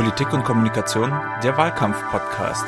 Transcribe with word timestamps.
Politik 0.00 0.32
und 0.32 0.44
Kommunikation, 0.44 1.10
der 1.42 1.58
Wahlkampf-Podcast. 1.58 2.64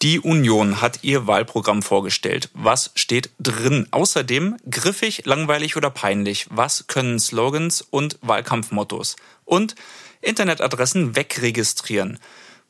Die 0.00 0.20
Union 0.20 0.80
hat 0.80 1.00
ihr 1.02 1.26
Wahlprogramm 1.26 1.82
vorgestellt. 1.82 2.50
Was 2.54 2.92
steht 2.94 3.30
drin? 3.40 3.88
Außerdem 3.90 4.58
griffig, 4.70 5.22
langweilig 5.24 5.76
oder 5.76 5.90
peinlich. 5.90 6.46
Was 6.50 6.86
können 6.86 7.18
Slogans 7.18 7.82
und 7.82 8.16
Wahlkampfmottos? 8.22 9.16
Und 9.44 9.74
Internetadressen 10.20 11.16
wegregistrieren. 11.16 12.20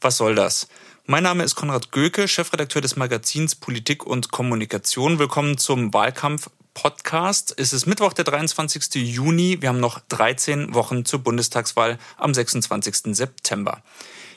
Was 0.01 0.17
soll 0.17 0.35
das? 0.35 0.69
Mein 1.05 1.25
Name 1.25 1.45
ist 1.45 1.55
Konrad 1.55 1.93
Göke, 1.93 2.29
Chefredakteur 2.29 2.81
des 2.81 2.97
Magazins 2.97 3.57
Politik 3.57 4.07
und 4.07 4.31
Kommunikation. 4.31 5.19
Willkommen 5.19 5.59
zum 5.59 5.93
Wahlkampf 5.93 6.49
Podcast. 6.75 7.55
Es 7.57 7.73
ist 7.73 7.87
Mittwoch, 7.87 8.13
der 8.13 8.25
23. 8.25 8.95
Juni. 8.95 9.59
Wir 9.61 9.69
haben 9.69 9.81
noch 9.81 10.01
13 10.09 10.75
Wochen 10.75 11.05
zur 11.05 11.21
Bundestagswahl 11.21 11.99
am 12.17 12.35
26. 12.35 13.15
September. 13.15 13.83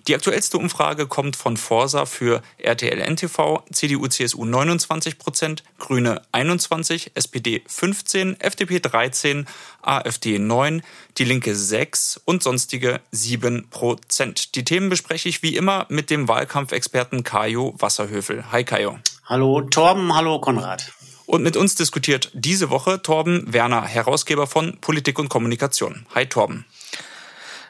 Die 0.08 0.14
aktuellste 0.14 0.60
Umfrage 0.60 1.08
kommt 1.08 1.36
von 1.36 1.58
Forsa 1.58 2.06
für 2.06 2.44
RTL 2.60 3.00
NTV, 3.00 3.64
CDU, 3.72 4.08
CSU 4.08 4.46
29 4.46 5.18
Prozent, 5.18 5.64
Grüne 5.80 6.22
21, 6.32 7.14
SPD 7.16 7.64
15, 7.66 8.40
FDP 8.40 8.80
13, 8.80 9.48
AfD 9.82 10.38
9, 10.38 10.84
Die 11.18 11.24
Linke 11.24 11.56
6 11.56 12.22
und 12.24 12.44
sonstige 12.44 13.02
7 13.12 13.68
Prozent. 13.72 14.54
Die 14.54 14.64
Themen 14.64 14.90
bespreche 14.90 15.28
ich 15.28 15.42
wie 15.42 15.56
immer 15.56 15.88
mit 15.90 16.12
dem 16.12 16.28
Wahlkampfexperten 16.28 17.24
Kajo 17.24 17.74
Wasserhöfel. 17.80 18.52
Hi 18.52 18.64
Kajo. 18.64 19.00
Hallo 19.26 19.62
Torben, 19.62 20.14
hallo 20.14 20.40
Konrad. 20.40 20.94
Und 21.26 21.44
mit 21.44 21.58
uns 21.58 21.76
diskutiert 21.76 22.32
diese 22.34 22.70
Woche 22.70 23.02
Torben 23.02 23.52
Werner, 23.52 23.84
Herausgeber 23.84 24.48
von 24.48 24.80
Politik 24.80 25.20
und 25.20 25.30
Kommunikation. 25.30 26.06
Hi 26.14 26.28
Torben. 26.28 26.66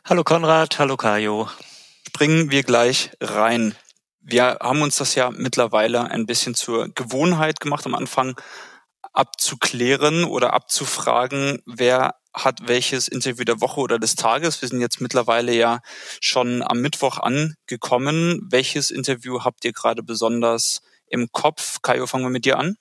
Hallo 0.04 0.24
Konrad, 0.24 0.78
hallo 0.78 0.98
Kajo 0.98 1.50
springen 2.16 2.50
wir 2.50 2.64
gleich 2.64 3.12
rein. 3.20 3.76
Wir 4.22 4.60
haben 4.62 4.82
uns 4.82 4.96
das 4.96 5.16
ja 5.16 5.32
mittlerweile 5.32 6.10
ein 6.10 6.26
bisschen 6.26 6.56
zur 6.56 6.88
Gewohnheit 6.88 7.60
gemacht, 7.60 7.86
am 7.86 7.94
Anfang 7.94 8.40
abzuklären 9.12 10.24
oder 10.24 10.54
abzufragen, 10.54 11.62
wer 11.66 12.16
hat 12.34 12.60
welches 12.68 13.10
Interview 13.10 13.44
der 13.44 13.60
Woche 13.60 13.82
oder 13.82 14.00
des 14.00 14.16
Tages. 14.16 14.62
Wir 14.62 14.70
sind 14.70 14.80
jetzt 14.80 15.02
mittlerweile 15.02 15.54
ja 15.54 15.82
schon 16.22 16.64
am 16.64 16.80
Mittwoch 16.80 17.20
angekommen. 17.20 18.48
Welches 18.50 18.92
Interview 18.92 19.44
habt 19.44 19.66
ihr 19.66 19.74
gerade 19.74 20.02
besonders 20.02 20.82
im 21.08 21.28
Kopf? 21.34 21.82
Kaio, 21.82 22.08
fangen 22.08 22.24
wir 22.24 22.30
mit 22.30 22.46
dir 22.46 22.58
an. 22.58 22.78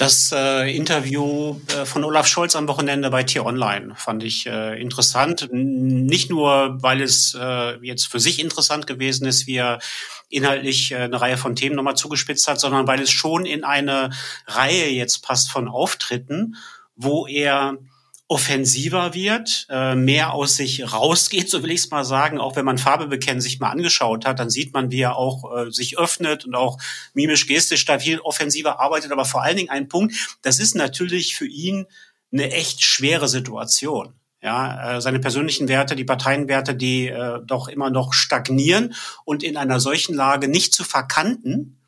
Das 0.00 0.32
äh, 0.32 0.74
Interview 0.74 1.60
äh, 1.68 1.84
von 1.84 2.04
Olaf 2.04 2.26
Scholz 2.26 2.56
am 2.56 2.66
Wochenende 2.68 3.10
bei 3.10 3.22
Tier 3.22 3.44
Online 3.44 3.92
fand 3.96 4.24
ich 4.24 4.46
äh, 4.46 4.80
interessant. 4.80 5.50
Nicht 5.52 6.30
nur, 6.30 6.78
weil 6.80 7.02
es 7.02 7.36
äh, 7.38 7.76
jetzt 7.84 8.06
für 8.06 8.18
sich 8.18 8.40
interessant 8.40 8.86
gewesen 8.86 9.26
ist, 9.26 9.46
wie 9.46 9.56
er 9.56 9.78
inhaltlich 10.30 10.92
äh, 10.92 11.00
eine 11.00 11.20
Reihe 11.20 11.36
von 11.36 11.54
Themen 11.54 11.76
nochmal 11.76 11.96
zugespitzt 11.96 12.48
hat, 12.48 12.58
sondern 12.58 12.86
weil 12.86 13.02
es 13.02 13.10
schon 13.10 13.44
in 13.44 13.62
eine 13.62 14.08
Reihe 14.46 14.88
jetzt 14.88 15.22
passt 15.22 15.50
von 15.50 15.68
Auftritten, 15.68 16.56
wo 16.96 17.26
er 17.26 17.76
offensiver 18.30 19.12
wird, 19.12 19.66
äh, 19.70 19.96
mehr 19.96 20.32
aus 20.32 20.54
sich 20.54 20.92
rausgeht, 20.92 21.50
so 21.50 21.64
will 21.64 21.72
ich 21.72 21.80
es 21.80 21.90
mal 21.90 22.04
sagen. 22.04 22.38
Auch 22.38 22.54
wenn 22.54 22.64
man 22.64 22.78
Farbe 22.78 23.08
bekennen 23.08 23.40
sich 23.40 23.58
mal 23.58 23.70
angeschaut 23.70 24.24
hat, 24.24 24.38
dann 24.38 24.50
sieht 24.50 24.72
man, 24.72 24.92
wie 24.92 25.00
er 25.00 25.16
auch 25.16 25.52
äh, 25.52 25.72
sich 25.72 25.98
öffnet 25.98 26.44
und 26.44 26.54
auch 26.54 26.78
mimisch 27.12 27.48
gestisch 27.48 27.84
da 27.86 27.98
viel 27.98 28.20
offensiver 28.20 28.78
arbeitet. 28.78 29.10
Aber 29.10 29.24
vor 29.24 29.42
allen 29.42 29.56
Dingen 29.56 29.68
ein 29.68 29.88
Punkt, 29.88 30.14
das 30.42 30.60
ist 30.60 30.76
natürlich 30.76 31.34
für 31.34 31.48
ihn 31.48 31.86
eine 32.32 32.52
echt 32.52 32.84
schwere 32.84 33.26
Situation. 33.26 34.14
Ja, 34.40 34.98
äh, 34.98 35.00
seine 35.00 35.18
persönlichen 35.18 35.66
Werte, 35.66 35.96
die 35.96 36.04
Parteienwerte, 36.04 36.76
die 36.76 37.08
äh, 37.08 37.40
doch 37.44 37.66
immer 37.66 37.90
noch 37.90 38.12
stagnieren 38.12 38.94
und 39.24 39.42
in 39.42 39.56
einer 39.56 39.80
solchen 39.80 40.14
Lage 40.14 40.46
nicht 40.46 40.72
zu 40.72 40.84
verkanten, 40.84 41.79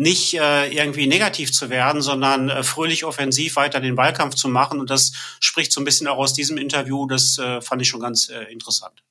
nicht 0.00 0.32
äh, 0.32 0.72
irgendwie 0.72 1.06
negativ 1.06 1.52
zu 1.52 1.68
werden, 1.68 2.00
sondern 2.00 2.48
äh, 2.48 2.62
fröhlich 2.62 3.04
offensiv 3.04 3.56
weiter 3.56 3.80
den 3.80 3.98
Wahlkampf 3.98 4.34
zu 4.34 4.48
machen. 4.48 4.80
Und 4.80 4.88
das 4.88 5.12
spricht 5.40 5.72
so 5.72 5.80
ein 5.80 5.84
bisschen 5.84 6.08
auch 6.08 6.16
aus 6.16 6.32
diesem 6.32 6.56
Interview. 6.56 7.06
Das 7.06 7.36
äh, 7.36 7.60
fand 7.60 7.82
ich 7.82 7.88
schon 7.88 8.00
ganz 8.00 8.30
äh, 8.30 8.44
interessant. 8.44 9.02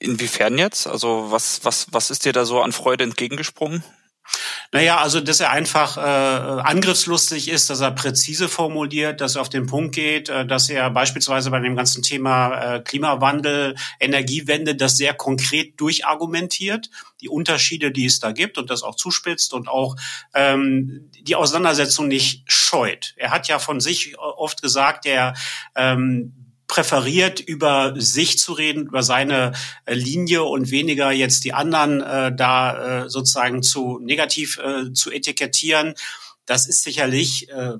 Inwiefern 0.00 0.56
jetzt? 0.56 0.86
Also 0.86 1.26
was, 1.28 1.62
was, 1.64 1.88
was 1.90 2.10
ist 2.10 2.24
dir 2.24 2.32
da 2.32 2.46
so 2.46 2.62
an 2.62 2.72
Freude 2.72 3.04
entgegengesprungen? 3.04 3.84
Naja, 4.74 4.96
also 4.96 5.20
dass 5.20 5.38
er 5.38 5.50
einfach 5.50 5.98
äh, 5.98 6.00
angriffslustig 6.00 7.48
ist, 7.48 7.68
dass 7.68 7.80
er 7.80 7.90
präzise 7.90 8.48
formuliert, 8.48 9.20
dass 9.20 9.36
er 9.36 9.42
auf 9.42 9.50
den 9.50 9.66
Punkt 9.66 9.94
geht, 9.94 10.30
äh, 10.30 10.46
dass 10.46 10.70
er 10.70 10.88
beispielsweise 10.88 11.50
bei 11.50 11.60
dem 11.60 11.76
ganzen 11.76 12.02
Thema 12.02 12.76
äh, 12.76 12.80
Klimawandel, 12.80 13.76
Energiewende 14.00 14.74
das 14.74 14.96
sehr 14.96 15.12
konkret 15.12 15.78
durchargumentiert, 15.78 16.88
die 17.20 17.28
Unterschiede, 17.28 17.92
die 17.92 18.06
es 18.06 18.18
da 18.18 18.32
gibt 18.32 18.56
und 18.56 18.70
das 18.70 18.82
auch 18.82 18.94
zuspitzt 18.94 19.52
und 19.52 19.68
auch 19.68 19.94
ähm, 20.32 21.10
die 21.20 21.36
Auseinandersetzung 21.36 22.08
nicht 22.08 22.50
scheut. 22.50 23.12
Er 23.18 23.30
hat 23.30 23.48
ja 23.48 23.58
von 23.58 23.78
sich 23.78 24.18
oft 24.18 24.62
gesagt, 24.62 25.04
er 25.04 25.34
ähm, 25.76 26.41
präferiert, 26.72 27.38
über 27.38 27.92
sich 28.00 28.38
zu 28.38 28.54
reden, 28.54 28.86
über 28.86 29.02
seine 29.02 29.52
äh, 29.84 29.92
Linie 29.92 30.42
und 30.44 30.70
weniger 30.70 31.12
jetzt 31.12 31.44
die 31.44 31.52
anderen 31.52 32.00
äh, 32.00 32.34
da 32.34 33.02
äh, 33.04 33.10
sozusagen 33.10 33.62
zu 33.62 33.98
negativ 33.98 34.56
äh, 34.56 34.90
zu 34.94 35.10
etikettieren. 35.10 35.92
Das 36.46 36.66
ist 36.66 36.82
sicherlich 36.82 37.50
äh, 37.50 37.74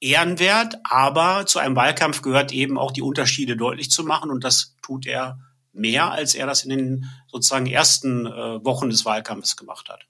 ehrenwert, 0.00 0.80
aber 0.84 1.46
zu 1.46 1.58
einem 1.58 1.76
Wahlkampf 1.76 2.20
gehört 2.20 2.52
eben 2.52 2.76
auch 2.76 2.92
die 2.92 3.00
Unterschiede 3.00 3.56
deutlich 3.56 3.90
zu 3.90 4.04
machen 4.04 4.30
und 4.30 4.44
das 4.44 4.76
tut 4.82 5.06
er 5.06 5.38
mehr, 5.72 6.12
als 6.12 6.34
er 6.34 6.46
das 6.46 6.62
in 6.64 6.76
den 6.76 7.10
sozusagen 7.32 7.64
ersten 7.64 8.26
äh, 8.26 8.62
Wochen 8.66 8.90
des 8.90 9.06
Wahlkampfes 9.06 9.56
gemacht 9.56 9.88
hat. 9.88 10.02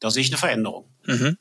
Da 0.00 0.10
sehe 0.10 0.22
ich 0.22 0.30
eine 0.30 0.38
Veränderung. 0.38 0.92
Mhm. 1.06 1.38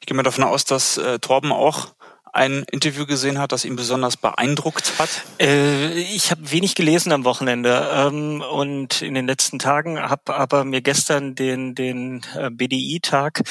Ich 0.00 0.06
gehe 0.06 0.16
mal 0.16 0.22
davon 0.22 0.44
aus, 0.44 0.64
dass 0.64 0.96
äh, 0.96 1.18
Torben 1.18 1.52
auch 1.52 1.94
ein 2.32 2.64
Interview 2.70 3.06
gesehen 3.06 3.38
hat, 3.38 3.52
das 3.52 3.64
ihn 3.64 3.76
besonders 3.76 4.16
beeindruckt 4.16 4.98
hat? 4.98 5.08
Äh, 5.40 6.00
ich 6.00 6.30
habe 6.30 6.50
wenig 6.50 6.74
gelesen 6.74 7.12
am 7.12 7.24
Wochenende 7.24 7.90
ähm, 7.92 8.40
und 8.40 9.02
in 9.02 9.14
den 9.14 9.26
letzten 9.26 9.58
Tagen, 9.58 10.00
habe 10.00 10.34
aber 10.34 10.64
mir 10.64 10.80
gestern 10.80 11.34
den, 11.34 11.74
den 11.74 12.22
äh, 12.34 12.50
BDI-Tag 12.50 13.42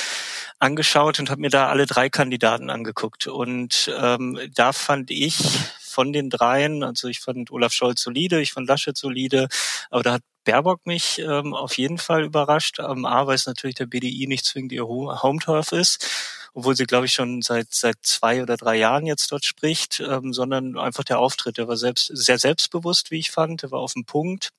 angeschaut 0.60 1.20
und 1.20 1.30
habe 1.30 1.42
mir 1.42 1.50
da 1.50 1.68
alle 1.68 1.86
drei 1.86 2.10
Kandidaten 2.10 2.70
angeguckt. 2.70 3.28
Und 3.28 3.92
ähm, 4.00 4.40
da 4.56 4.74
fand 4.74 5.12
ich 5.12 5.38
von 5.80 6.14
den 6.14 6.30
dreien, 6.30 6.84
also 6.84 7.08
ich 7.08 7.20
fand 7.20 7.52
Olaf 7.52 7.74
Scholz 7.74 8.02
solide, 8.02 8.42
ich 8.42 8.54
fand 8.54 8.68
Laschet 8.68 8.96
solide, 8.96 9.48
aber 9.90 10.04
da 10.04 10.14
hat 10.14 10.22
Baerbock 10.46 10.86
mich 10.86 11.20
ähm, 11.20 11.54
auf 11.54 11.78
jeden 11.78 11.98
Fall 11.98 12.24
überrascht. 12.24 12.80
Ähm, 12.80 13.06
A, 13.06 13.28
weil 13.28 13.36
es 13.36 13.48
natürlich 13.48 13.76
der 13.76 13.86
BDI 13.86 14.28
nicht 14.28 14.46
zwingend 14.46 14.72
ihr 14.72 14.88
Home-Turf 14.88 15.74
ist 15.74 16.08
obwohl 16.58 16.76
sie, 16.76 16.86
glaube 16.86 17.06
ich, 17.06 17.14
schon 17.14 17.44
seit 17.44 17.72
seit 17.72 17.98
zwei 18.02 18.42
oder 18.42 18.58
drei 18.58 18.78
Jahren 18.78 19.06
jetzt 19.06 19.32
dort 19.32 19.46
spricht, 19.46 20.00
ähm, 20.00 20.34
sondern 20.34 20.76
einfach 20.76 21.04
der 21.04 21.20
Auftritt. 21.20 21.58
Der 21.60 21.68
war 21.68 21.78
selbst 21.78 22.08
sehr 22.12 22.40
selbstbewusst, 22.40 23.12
wie 23.12 23.20
ich 23.20 23.30
fand. 23.30 23.62
Der 23.62 23.70
war 23.72 23.80
auf 23.80 23.94
dem 23.94 24.06
Punkt. 24.06 24.50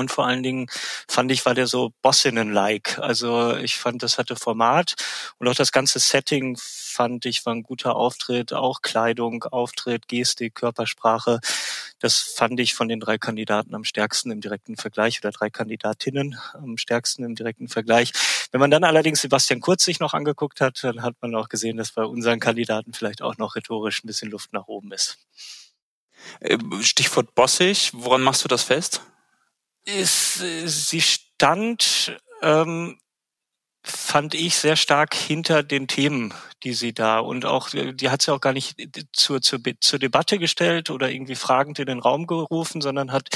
Und 0.00 0.10
vor 0.10 0.26
allen 0.26 0.42
Dingen 0.42 0.66
fand 1.08 1.30
ich, 1.30 1.44
war 1.44 1.54
der 1.54 1.66
so 1.66 1.92
Bossinnen-like. 2.00 2.98
Also 2.98 3.54
ich 3.56 3.76
fand, 3.76 4.02
das 4.02 4.16
hatte 4.16 4.34
Format 4.34 4.94
und 5.38 5.46
auch 5.46 5.54
das 5.54 5.72
ganze 5.72 5.98
Setting 5.98 6.56
fand 6.58 7.26
ich 7.26 7.44
war 7.44 7.54
ein 7.54 7.62
guter 7.62 7.96
Auftritt, 7.96 8.54
auch 8.54 8.80
Kleidung, 8.80 9.44
Auftritt, 9.44 10.08
Gestik, 10.08 10.54
Körpersprache. 10.54 11.40
Das 11.98 12.16
fand 12.16 12.58
ich 12.60 12.74
von 12.74 12.88
den 12.88 12.98
drei 12.98 13.18
Kandidaten 13.18 13.74
am 13.74 13.84
stärksten 13.84 14.30
im 14.30 14.40
direkten 14.40 14.76
Vergleich 14.76 15.20
oder 15.20 15.32
drei 15.32 15.50
Kandidatinnen 15.50 16.38
am 16.54 16.78
stärksten 16.78 17.22
im 17.22 17.34
direkten 17.34 17.68
Vergleich. 17.68 18.12
Wenn 18.52 18.60
man 18.60 18.70
dann 18.70 18.84
allerdings 18.84 19.20
Sebastian 19.20 19.60
Kurz 19.60 19.84
sich 19.84 20.00
noch 20.00 20.14
angeguckt 20.14 20.62
hat, 20.62 20.82
dann 20.82 21.02
hat 21.02 21.14
man 21.20 21.34
auch 21.34 21.50
gesehen, 21.50 21.76
dass 21.76 21.92
bei 21.92 22.04
unseren 22.04 22.40
Kandidaten 22.40 22.94
vielleicht 22.94 23.20
auch 23.20 23.36
noch 23.36 23.54
rhetorisch 23.54 24.02
ein 24.02 24.06
bisschen 24.06 24.30
Luft 24.30 24.54
nach 24.54 24.66
oben 24.66 24.92
ist. 24.92 25.18
Äh, 26.40 26.56
Stichwort 26.80 27.34
bossig, 27.34 27.90
woran 27.92 28.22
machst 28.22 28.44
du 28.44 28.48
das 28.48 28.62
fest? 28.62 29.02
Ist, 29.84 30.34
sie 30.34 31.00
stand, 31.00 32.16
ähm, 32.42 32.98
fand 33.82 34.34
ich 34.34 34.56
sehr 34.56 34.76
stark 34.76 35.14
hinter 35.14 35.62
den 35.62 35.88
Themen, 35.88 36.34
die 36.62 36.74
sie 36.74 36.92
da 36.92 37.18
und 37.18 37.46
auch, 37.46 37.70
die 37.70 38.10
hat 38.10 38.20
sie 38.22 38.32
auch 38.32 38.40
gar 38.40 38.52
nicht 38.52 38.76
zur, 39.12 39.40
zur, 39.40 39.60
zur 39.80 39.98
Debatte 39.98 40.38
gestellt 40.38 40.90
oder 40.90 41.10
irgendwie 41.10 41.34
fragend 41.34 41.78
in 41.78 41.86
den 41.86 41.98
Raum 41.98 42.26
gerufen, 42.26 42.82
sondern 42.82 43.10
hat 43.10 43.28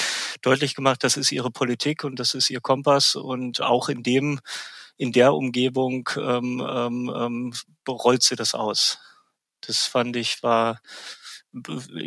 deutlich 0.43 0.75
gemacht, 0.75 1.03
das 1.03 1.17
ist 1.17 1.33
ihre 1.33 1.51
Politik 1.51 2.05
und 2.05 2.19
das 2.19 2.35
ist 2.35 2.51
ihr 2.51 2.61
Kompass 2.61 3.15
und 3.15 3.63
auch 3.63 3.89
in 3.89 4.03
dem, 4.03 4.41
in 4.97 5.13
der 5.13 5.35
Umgebung 5.35 6.09
ähm, 6.17 6.65
ähm, 6.69 7.13
ähm 7.15 7.53
rollt 7.89 8.23
sie 8.23 8.37
das 8.37 8.55
aus. 8.55 8.99
Das 9.63 9.87
fand 9.87 10.15
ich 10.17 10.43
war 10.43 10.81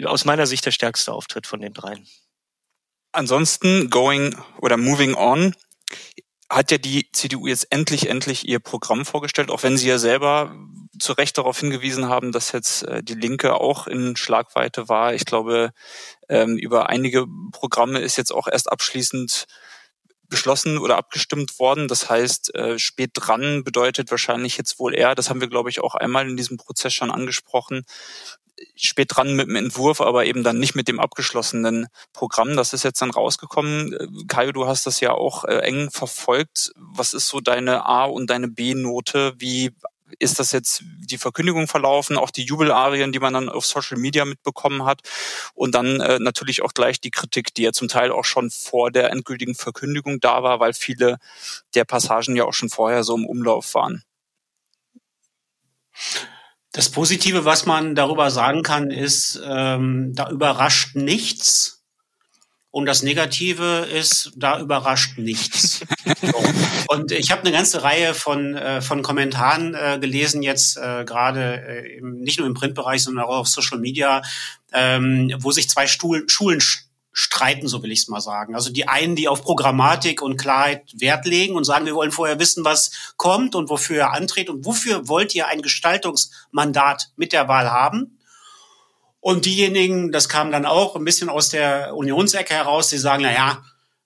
aus 0.05 0.25
meiner 0.25 0.45
Sicht 0.45 0.65
der 0.65 0.71
stärkste 0.71 1.13
Auftritt 1.13 1.47
von 1.47 1.61
den 1.61 1.73
dreien. 1.73 2.07
Ansonsten 3.17 3.89
going 3.89 4.35
oder 4.61 4.77
moving 4.77 5.15
on. 5.15 5.55
hat 6.49 6.69
ja 6.69 6.77
die 6.77 7.11
CDU 7.11 7.47
jetzt 7.47 7.71
endlich, 7.71 8.09
endlich 8.09 8.47
ihr 8.47 8.59
Programm 8.59 9.05
vorgestellt, 9.05 9.49
auch 9.49 9.63
wenn 9.63 9.75
sie 9.75 9.87
ja 9.89 9.97
selber 9.97 10.55
zu 10.99 11.13
Recht 11.13 11.35
darauf 11.37 11.59
hingewiesen 11.59 12.07
haben, 12.07 12.31
dass 12.31 12.51
jetzt 12.51 12.83
äh, 12.83 13.01
die 13.01 13.15
Linke 13.15 13.55
auch 13.55 13.87
in 13.87 14.15
Schlagweite 14.15 14.87
war. 14.87 15.15
Ich 15.15 15.25
glaube, 15.25 15.71
ähm, 16.29 16.57
über 16.57 16.89
einige 16.89 17.25
Programme 17.51 17.99
ist 17.99 18.17
jetzt 18.17 18.31
auch 18.31 18.47
erst 18.47 18.71
abschließend 18.71 19.45
beschlossen 20.29 20.77
oder 20.77 20.97
abgestimmt 20.97 21.57
worden. 21.57 21.87
Das 21.87 22.11
heißt, 22.11 22.53
äh, 22.53 22.77
spät 22.77 23.11
dran 23.15 23.63
bedeutet 23.63 24.11
wahrscheinlich 24.11 24.57
jetzt 24.57 24.77
wohl 24.77 24.93
eher, 24.93 25.15
das 25.15 25.31
haben 25.31 25.41
wir, 25.41 25.49
glaube 25.49 25.71
ich, 25.71 25.81
auch 25.81 25.95
einmal 25.95 26.29
in 26.29 26.37
diesem 26.37 26.57
Prozess 26.57 26.93
schon 26.93 27.09
angesprochen, 27.09 27.83
spät 28.75 29.15
dran 29.15 29.35
mit 29.35 29.47
dem 29.47 29.55
Entwurf, 29.55 30.01
aber 30.01 30.25
eben 30.25 30.43
dann 30.43 30.59
nicht 30.59 30.75
mit 30.75 30.87
dem 30.87 30.99
abgeschlossenen 30.99 31.87
Programm. 32.13 32.55
Das 32.55 32.73
ist 32.73 32.83
jetzt 32.83 33.01
dann 33.01 33.11
rausgekommen. 33.11 33.93
Äh, 33.93 34.07
Kajo, 34.27 34.51
du 34.51 34.67
hast 34.67 34.85
das 34.85 34.99
ja 34.99 35.11
auch 35.11 35.45
äh, 35.45 35.59
eng 35.59 35.91
verfolgt. 35.91 36.71
Was 36.75 37.13
ist 37.13 37.27
so 37.27 37.39
deine 37.39 37.85
A- 37.85 38.05
und 38.05 38.29
deine 38.29 38.47
B-Note? 38.47 39.33
Wie 39.37 39.71
ist 40.19 40.39
das 40.39 40.51
jetzt 40.51 40.83
die 40.99 41.17
Verkündigung 41.17 41.67
verlaufen, 41.67 42.17
auch 42.17 42.31
die 42.31 42.43
Jubelarien, 42.43 43.11
die 43.11 43.19
man 43.19 43.33
dann 43.33 43.49
auf 43.49 43.65
Social 43.65 43.97
Media 43.97 44.25
mitbekommen 44.25 44.85
hat 44.85 45.01
und 45.53 45.75
dann 45.75 45.99
äh, 45.99 46.19
natürlich 46.19 46.61
auch 46.61 46.73
gleich 46.73 47.01
die 47.01 47.11
Kritik, 47.11 47.53
die 47.53 47.63
ja 47.63 47.73
zum 47.73 47.87
Teil 47.87 48.11
auch 48.11 48.25
schon 48.25 48.49
vor 48.49 48.91
der 48.91 49.11
endgültigen 49.11 49.55
Verkündigung 49.55 50.19
da 50.19 50.43
war, 50.43 50.59
weil 50.59 50.73
viele 50.73 51.17
der 51.75 51.85
Passagen 51.85 52.35
ja 52.35 52.45
auch 52.45 52.53
schon 52.53 52.69
vorher 52.69 53.03
so 53.03 53.15
im 53.15 53.25
Umlauf 53.25 53.73
waren. 53.73 54.03
Das 56.77 56.89
Positive, 56.89 57.43
was 57.43 57.65
man 57.65 57.95
darüber 57.95 58.29
sagen 58.29 58.61
kann, 58.61 58.91
ist, 58.91 59.41
ähm, 59.43 60.13
da 60.13 60.29
überrascht 60.29 60.95
nichts. 60.95 61.83
Und 62.69 62.85
das 62.85 63.01
Negative 63.01 63.87
ist, 63.91 64.33
da 64.35 64.59
überrascht 64.59 65.17
nichts. 65.17 65.79
so. 66.21 66.43
Und 66.89 67.11
ich 67.11 67.31
habe 67.31 67.41
eine 67.41 67.51
ganze 67.51 67.81
Reihe 67.81 68.13
von, 68.13 68.53
äh, 68.53 68.81
von 68.81 69.01
Kommentaren 69.01 69.73
äh, 69.73 69.97
gelesen, 69.99 70.43
jetzt 70.43 70.77
äh, 70.77 71.03
gerade 71.03 71.63
äh, 71.63 71.99
nicht 72.03 72.37
nur 72.37 72.47
im 72.47 72.53
Printbereich, 72.53 73.01
sondern 73.01 73.25
auch 73.25 73.37
auf 73.37 73.47
Social 73.47 73.79
Media, 73.79 74.21
ähm, 74.71 75.33
wo 75.39 75.49
sich 75.49 75.67
zwei 75.71 75.87
Stuhl, 75.87 76.29
Schulen 76.29 76.61
streiten, 77.19 77.67
so 77.67 77.81
will 77.81 77.91
ich 77.91 78.01
es 78.01 78.07
mal 78.09 78.21
sagen. 78.21 78.53
Also 78.53 78.71
die 78.71 78.87
einen, 78.87 79.15
die 79.15 79.27
auf 79.27 79.41
Programmatik 79.41 80.21
und 80.21 80.37
Klarheit 80.37 80.83
Wert 80.93 81.25
legen 81.25 81.55
und 81.55 81.63
sagen, 81.63 81.87
wir 81.87 81.95
wollen 81.95 82.11
vorher 82.11 82.37
wissen, 82.37 82.63
was 82.63 82.91
kommt 83.17 83.55
und 83.55 83.71
wofür 83.71 83.95
ihr 83.95 84.11
antritt 84.11 84.51
und 84.51 84.65
wofür 84.65 85.07
wollt 85.07 85.33
ihr 85.33 85.47
ein 85.47 85.63
Gestaltungsmandat 85.63 87.09
mit 87.15 87.33
der 87.33 87.47
Wahl 87.47 87.71
haben. 87.71 88.19
Und 89.19 89.45
diejenigen, 89.45 90.11
das 90.11 90.29
kam 90.29 90.51
dann 90.51 90.67
auch 90.67 90.95
ein 90.95 91.05
bisschen 91.05 91.27
aus 91.27 91.49
der 91.49 91.95
Unionsecke 91.95 92.53
heraus, 92.53 92.89
die 92.89 92.99
sagen, 92.99 93.23
na 93.23 93.33
ja, 93.33 93.63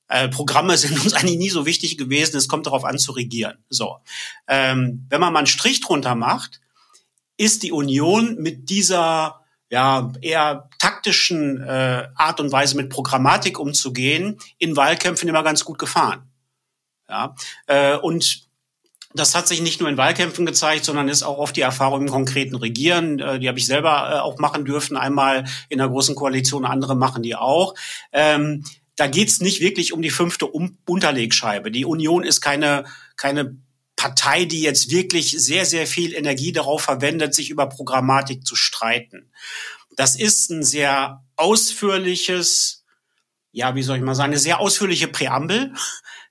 äh, 0.07 0.29
Programme 0.29 0.77
sind 0.77 0.97
uns 1.03 1.13
eigentlich 1.13 1.37
nie 1.37 1.49
so 1.49 1.65
wichtig 1.65 1.97
gewesen, 1.97 2.37
es 2.37 2.47
kommt 2.47 2.65
darauf 2.65 2.85
an 2.85 2.97
zu 2.97 3.11
regieren. 3.11 3.57
So, 3.67 3.97
ähm, 4.47 5.05
wenn 5.09 5.19
man 5.19 5.33
mal 5.33 5.39
einen 5.39 5.47
Strich 5.47 5.81
drunter 5.81 6.15
macht, 6.15 6.61
ist 7.35 7.63
die 7.63 7.73
Union 7.73 8.37
mit 8.37 8.69
dieser 8.69 9.40
ja, 9.71 10.11
eher 10.21 10.69
taktischen 10.77 11.63
äh, 11.63 12.09
Art 12.15 12.39
und 12.41 12.51
Weise 12.51 12.75
mit 12.75 12.89
Programmatik 12.89 13.57
umzugehen, 13.57 14.37
in 14.57 14.75
Wahlkämpfen 14.75 15.29
immer 15.29 15.43
ganz 15.43 15.63
gut 15.63 15.79
gefahren. 15.79 16.29
Ja, 17.09 17.35
äh, 17.67 17.95
und 17.95 18.47
das 19.13 19.33
hat 19.33 19.47
sich 19.47 19.61
nicht 19.61 19.79
nur 19.79 19.89
in 19.89 19.97
Wahlkämpfen 19.97 20.45
gezeigt, 20.45 20.85
sondern 20.85 21.07
ist 21.07 21.23
auch 21.23 21.37
oft 21.37 21.55
die 21.55 21.61
Erfahrung 21.61 22.01
im 22.01 22.09
konkreten 22.09 22.55
Regieren. 22.55 23.19
Äh, 23.19 23.39
die 23.39 23.47
habe 23.47 23.59
ich 23.59 23.65
selber 23.65 24.11
äh, 24.11 24.19
auch 24.19 24.39
machen 24.39 24.65
dürfen, 24.65 24.97
einmal 24.97 25.45
in 25.69 25.77
der 25.77 25.87
großen 25.87 26.15
Koalition, 26.15 26.65
andere 26.65 26.95
machen 26.95 27.23
die 27.23 27.35
auch. 27.35 27.73
Ähm, 28.11 28.65
da 28.97 29.07
geht's 29.07 29.39
nicht 29.39 29.61
wirklich 29.61 29.93
um 29.93 30.01
die 30.01 30.09
fünfte 30.09 30.47
um 30.47 30.77
Unterlegscheibe. 30.85 31.71
Die 31.71 31.85
Union 31.85 32.23
ist 32.23 32.41
keine, 32.41 32.83
keine 33.15 33.55
Partei, 33.95 34.45
die 34.45 34.61
jetzt 34.61 34.89
wirklich 34.89 35.31
sehr, 35.37 35.65
sehr 35.65 35.85
viel 35.85 36.13
Energie 36.13 36.51
darauf 36.51 36.81
verwendet, 36.81 37.35
sich 37.35 37.49
über 37.49 37.69
Programmatik 37.69 38.45
zu 38.45 38.55
streiten. 38.55 39.31
Das 39.95 40.15
ist 40.15 40.49
ein 40.49 40.63
sehr 40.63 41.23
ausführliches, 41.35 42.83
ja, 43.51 43.75
wie 43.75 43.83
soll 43.83 43.97
ich 43.97 44.03
mal 44.03 44.15
sagen, 44.15 44.31
eine 44.31 44.39
sehr 44.39 44.59
ausführliche 44.59 45.07
Präambel, 45.07 45.73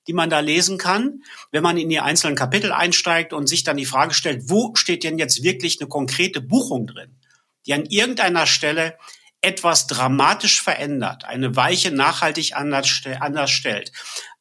die 0.07 0.13
man 0.13 0.31
da 0.31 0.41
lesen 0.41 0.79
kann, 0.79 1.23
wenn 1.53 1.63
man 1.63 1.77
in 1.77 1.89
die 1.89 2.01
einzelnen 2.01 2.35
Kapitel 2.35 2.73
einsteigt 2.73 3.33
und 3.33 3.47
sich 3.47 3.63
dann 3.63 3.77
die 3.77 3.87
Frage 3.87 4.15
stellt, 4.15 4.49
wo 4.49 4.75
steht 4.75 5.05
denn 5.05 5.19
jetzt 5.19 5.45
wirklich 5.45 5.81
eine 5.81 5.89
konkrete 5.89 6.41
Buchung 6.41 6.87
drin, 6.87 7.21
die 7.67 7.75
an 7.75 7.85
irgendeiner 7.87 8.47
Stelle 8.47 8.99
etwas 9.43 9.87
dramatisch 9.87 10.61
verändert, 10.61 11.25
eine 11.25 11.55
Weiche 11.55 11.93
nachhaltig 11.93 12.57
anders, 12.57 13.03
anders 13.21 13.51
stellt, 13.51 13.93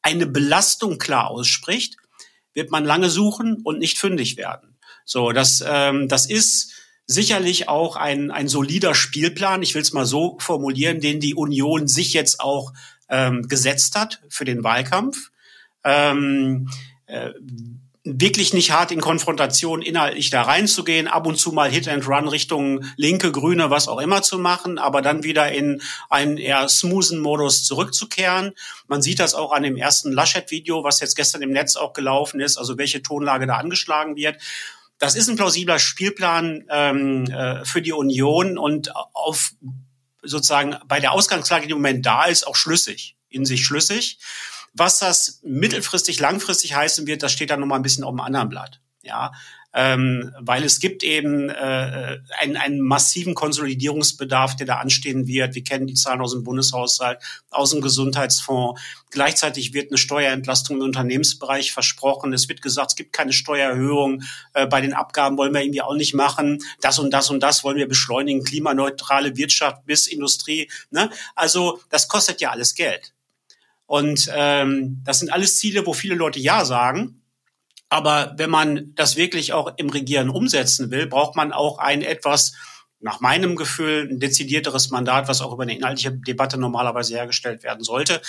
eine 0.02 0.26
Belastung 0.26 0.98
klar 0.98 1.30
ausspricht 1.30 1.99
wird 2.60 2.72
man 2.72 2.84
lange 2.84 3.10
suchen 3.10 3.62
und 3.64 3.80
nicht 3.80 3.98
fündig 3.98 4.36
werden. 4.36 4.76
So, 5.06 5.32
das, 5.32 5.64
ähm, 5.66 6.10
das 6.10 6.26
ist 6.26 6.74
sicherlich 7.06 7.70
auch 7.70 7.96
ein, 7.96 8.32
ein 8.32 8.50
solider 8.50 8.94
Spielplan, 8.94 9.64
ich 9.64 9.74
will 9.76 9.82
es 9.82 9.94
mal 9.94 10.06
so 10.06 10.38
formulieren, 10.40 11.00
den 11.00 11.22
die 11.22 11.36
Union 11.36 11.88
sich 11.88 12.14
jetzt 12.14 12.42
auch 12.42 12.74
ähm, 13.08 13.48
gesetzt 13.48 13.96
hat 13.96 14.22
für 14.28 14.44
den 14.44 14.62
Wahlkampf. 14.66 15.32
Ähm, 15.86 16.70
äh, 17.06 17.32
wirklich 18.12 18.54
nicht 18.54 18.72
hart 18.72 18.92
in 18.92 19.02
Konfrontation 19.02 19.82
inhaltlich 19.82 20.30
da 20.30 20.42
reinzugehen, 20.42 21.08
ab 21.08 21.28
und 21.28 21.38
zu 21.38 21.52
mal 21.52 21.70
Hit 21.70 21.88
and 21.88 22.08
Run 22.08 22.28
Richtung 22.28 22.86
linke, 22.96 23.32
grüne, 23.32 23.70
was 23.70 23.88
auch 23.88 24.00
immer 24.00 24.22
zu 24.22 24.40
machen, 24.40 24.78
aber 24.78 25.02
dann 25.02 25.24
wieder 25.24 25.52
in 25.52 25.82
einen 26.10 26.38
eher 26.38 26.68
smoothen 26.70 27.20
Modus 27.20 27.64
zurückzukehren. 27.64 28.54
Man 28.88 29.02
sieht 29.02 29.20
das 29.20 29.36
auch 29.36 29.52
an 29.52 29.64
dem 29.64 29.78
ersten 29.78 30.12
Laschet-Video, 30.12 30.84
was 30.84 31.00
jetzt 31.00 31.16
gestern 31.16 31.42
im 31.42 31.52
Netz 31.52 31.76
auch 31.76 31.94
gelaufen 31.94 32.40
ist, 32.40 32.58
also 32.58 32.78
welche 32.78 33.04
Tonlage 33.04 33.48
da 33.48 33.58
angeschlagen 33.58 34.16
wird. 34.16 34.38
Das 34.98 35.16
ist 35.16 35.30
ein 35.30 35.36
plausibler 35.36 35.80
Spielplan 35.80 36.66
ähm, 36.70 37.26
äh, 37.26 37.64
für 37.64 37.82
die 37.82 37.94
Union 37.94 38.58
und 38.58 38.96
auf 39.14 39.52
sozusagen 40.22 40.76
bei 40.88 41.00
der 41.00 41.14
Ausgangslage, 41.14 41.68
die 41.68 41.72
im 41.72 41.78
Moment 41.78 42.06
da 42.06 42.26
ist, 42.26 42.46
auch 42.46 42.56
schlüssig, 42.56 43.16
in 43.30 43.46
sich 43.46 43.66
schlüssig. 43.66 44.20
Was 44.74 45.00
das 45.00 45.40
mittelfristig, 45.44 46.20
langfristig 46.20 46.76
heißen 46.76 47.08
wird, 47.08 47.24
das 47.24 47.32
steht 47.32 47.50
dann 47.50 47.60
nochmal 47.60 47.80
ein 47.80 47.84
bisschen 47.84 48.04
auf 48.04 48.12
dem 48.12 48.22
anderen 48.22 48.50
Blatt. 48.50 48.82
Ja, 49.02 49.32
ähm, 49.74 50.34
weil 50.40 50.64
es 50.64 50.80
gibt 50.80 51.04
eben 51.04 51.50
äh, 51.50 52.18
einen, 52.40 52.58
einen 52.58 52.82
massiven 52.82 53.36
Konsolidierungsbedarf, 53.36 54.56
der 54.56 54.66
da 54.66 54.76
anstehen 54.78 55.28
wird. 55.28 55.54
Wir 55.54 55.64
kennen 55.64 55.86
die 55.86 55.94
Zahlen 55.94 56.22
aus 56.22 56.34
dem 56.34 56.44
Bundeshaushalt, 56.44 57.20
aus 57.52 57.70
dem 57.72 57.82
Gesundheitsfonds. 57.82 58.82
Gleichzeitig 59.12 59.74
wird 59.74 59.92
eine 59.92 59.98
Steuerentlastung 59.98 60.78
im 60.78 60.84
Unternehmensbereich 60.84 61.72
versprochen. 61.72 62.34
Es 62.34 62.50
wird 62.50 62.64
gesagt, 62.64 62.92
es 62.92 62.96
gibt 62.96 63.14
keine 63.14 63.34
Steuererhöhung. 63.34 64.24
Äh, 64.54 64.66
bei 64.66 64.82
den 64.82 64.94
Abgaben 64.94 65.38
wollen 65.38 65.54
wir 65.54 65.62
irgendwie 65.62 65.84
auch 65.84 65.96
nicht 65.96 66.16
machen. 66.16 66.60
Das 66.82 66.98
und 66.98 67.12
das 67.12 67.30
und 67.30 67.42
das 67.42 67.64
wollen 67.64 67.78
wir 67.78 67.88
beschleunigen. 67.88 68.44
Klimaneutrale 68.44 69.38
Wirtschaft 69.38 69.86
bis 69.86 70.08
Industrie. 70.08 70.70
Ne? 70.90 71.12
Also 71.36 71.80
das 71.90 72.08
kostet 72.08 72.42
ja 72.42 72.50
alles 72.50 72.74
Geld. 72.74 73.14
Und 73.90 74.30
ähm, 74.36 75.02
das 75.04 75.18
sind 75.18 75.34
alles 75.34 75.58
Ziele, 75.58 75.84
wo 75.88 75.94
viele 75.94 76.14
Leute 76.14 76.40
Ja 76.40 76.64
sagen. 76.64 77.24
Aber 77.90 78.36
wenn 78.38 78.52
man 78.52 78.94
das 78.94 79.16
wirklich 79.16 79.52
auch 79.52 79.74
im 79.78 79.90
Regieren 79.90 80.30
umsetzen 80.30 80.92
will, 80.92 81.08
braucht 81.08 81.36
man 81.36 81.52
auch 81.52 81.80
ein 81.80 82.04
etwas, 82.04 82.54
nach 83.00 83.20
meinem 83.20 83.56
Gefühl, 83.56 84.08
ein 84.08 84.20
dezidierteres 84.20 84.92
Mandat, 84.92 85.28
was 85.28 85.42
auch 85.42 85.52
über 85.52 85.64
eine 85.64 85.76
inhaltliche 85.76 86.12
Debatte 86.12 86.60
normalerweise 86.60 87.16
hergestellt 87.16 87.64
werden 87.64 87.84
sollte. 87.84 88.22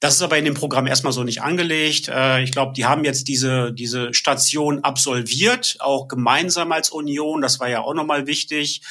Das 0.00 0.16
ist 0.16 0.22
aber 0.22 0.36
in 0.36 0.44
dem 0.44 0.54
Programm 0.54 0.88
erstmal 0.88 1.12
so 1.12 1.22
nicht 1.22 1.42
angelegt. 1.42 2.08
Äh, 2.08 2.42
ich 2.42 2.50
glaube, 2.50 2.72
die 2.72 2.84
haben 2.84 3.04
jetzt 3.04 3.28
diese, 3.28 3.72
diese 3.72 4.12
Station 4.12 4.82
absolviert, 4.82 5.76
auch 5.78 6.08
gemeinsam 6.08 6.72
als 6.72 6.90
Union. 6.90 7.40
Das 7.40 7.60
war 7.60 7.68
ja 7.68 7.82
auch 7.82 7.94
nochmal 7.94 8.26
wichtig. 8.26 8.82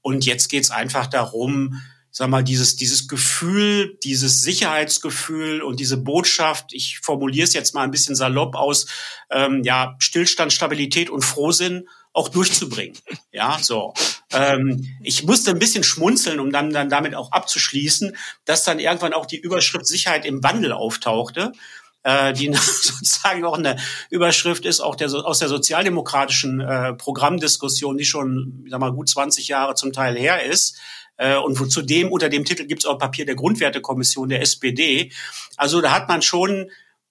Und 0.00 0.26
jetzt 0.26 0.46
geht's 0.48 0.70
einfach 0.70 1.08
darum, 1.08 1.82
sag 2.10 2.28
mal, 2.28 2.42
dieses, 2.42 2.76
dieses 2.76 3.08
Gefühl, 3.08 3.98
dieses 4.02 4.40
Sicherheitsgefühl 4.40 5.62
und 5.62 5.80
diese 5.80 5.96
Botschaft, 5.96 6.72
ich 6.72 6.98
formuliere 7.00 7.44
es 7.44 7.54
jetzt 7.54 7.74
mal 7.74 7.82
ein 7.82 7.90
bisschen 7.90 8.16
salopp 8.16 8.54
aus, 8.54 8.86
ähm, 9.30 9.62
ja, 9.64 9.96
Stillstand, 10.00 10.52
Stabilität 10.52 11.10
und 11.10 11.24
Frohsinn 11.24 11.88
auch 12.12 12.28
durchzubringen. 12.28 12.98
Ja, 13.32 13.58
so. 13.62 13.94
Ähm, 14.32 14.88
ich 15.04 15.22
musste 15.22 15.52
ein 15.52 15.60
bisschen 15.60 15.84
schmunzeln, 15.84 16.40
um 16.40 16.50
dann, 16.50 16.72
dann 16.72 16.88
damit 16.88 17.14
auch 17.14 17.30
abzuschließen, 17.30 18.16
dass 18.44 18.64
dann 18.64 18.80
irgendwann 18.80 19.12
auch 19.12 19.24
die 19.24 19.38
Überschrift 19.38 19.86
Sicherheit 19.86 20.26
im 20.26 20.42
Wandel 20.42 20.72
auftauchte 20.72 21.52
äh, 22.02 22.32
die 22.32 22.46
sozusagen 22.52 23.44
auch 23.44 23.58
eine 23.58 23.76
Überschrift 24.10 24.64
ist, 24.64 24.80
auch 24.80 24.96
der, 24.96 25.12
aus 25.12 25.38
der 25.38 25.48
sozialdemokratischen 25.48 26.60
äh, 26.60 26.94
Programmdiskussion, 26.94 27.96
die 27.96 28.04
schon, 28.04 28.64
sag 28.68 28.80
mal, 28.80 28.92
gut 28.92 29.08
20 29.08 29.48
Jahre 29.48 29.74
zum 29.74 29.92
Teil 29.92 30.16
her 30.16 30.44
ist. 30.44 30.78
Äh, 31.16 31.36
und 31.36 31.56
zudem 31.70 32.10
unter 32.10 32.28
dem 32.28 32.44
Titel 32.44 32.66
gibt 32.66 32.82
es 32.82 32.86
auch 32.86 32.98
Papier 32.98 33.26
der 33.26 33.34
Grundwertekommission 33.34 34.28
der 34.28 34.40
SPD. 34.40 35.12
Also 35.56 35.80
da 35.80 35.92
hat 35.92 36.08
man 36.08 36.22
schon 36.22 36.70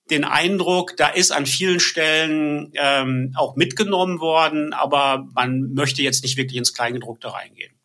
den 0.09 0.23
Eindruck, 0.23 0.97
da 0.97 1.07
ist 1.07 1.31
an 1.31 1.45
vielen 1.45 1.79
Stellen 1.79 2.71
ähm, 2.75 3.33
auch 3.37 3.55
mitgenommen 3.55 4.19
worden, 4.19 4.73
aber 4.73 5.27
man 5.35 5.73
möchte 5.73 6.01
jetzt 6.01 6.23
nicht 6.23 6.37
wirklich 6.37 6.57
ins 6.57 6.73
Kleingedruckte 6.73 7.31
reingehen. 7.31 7.78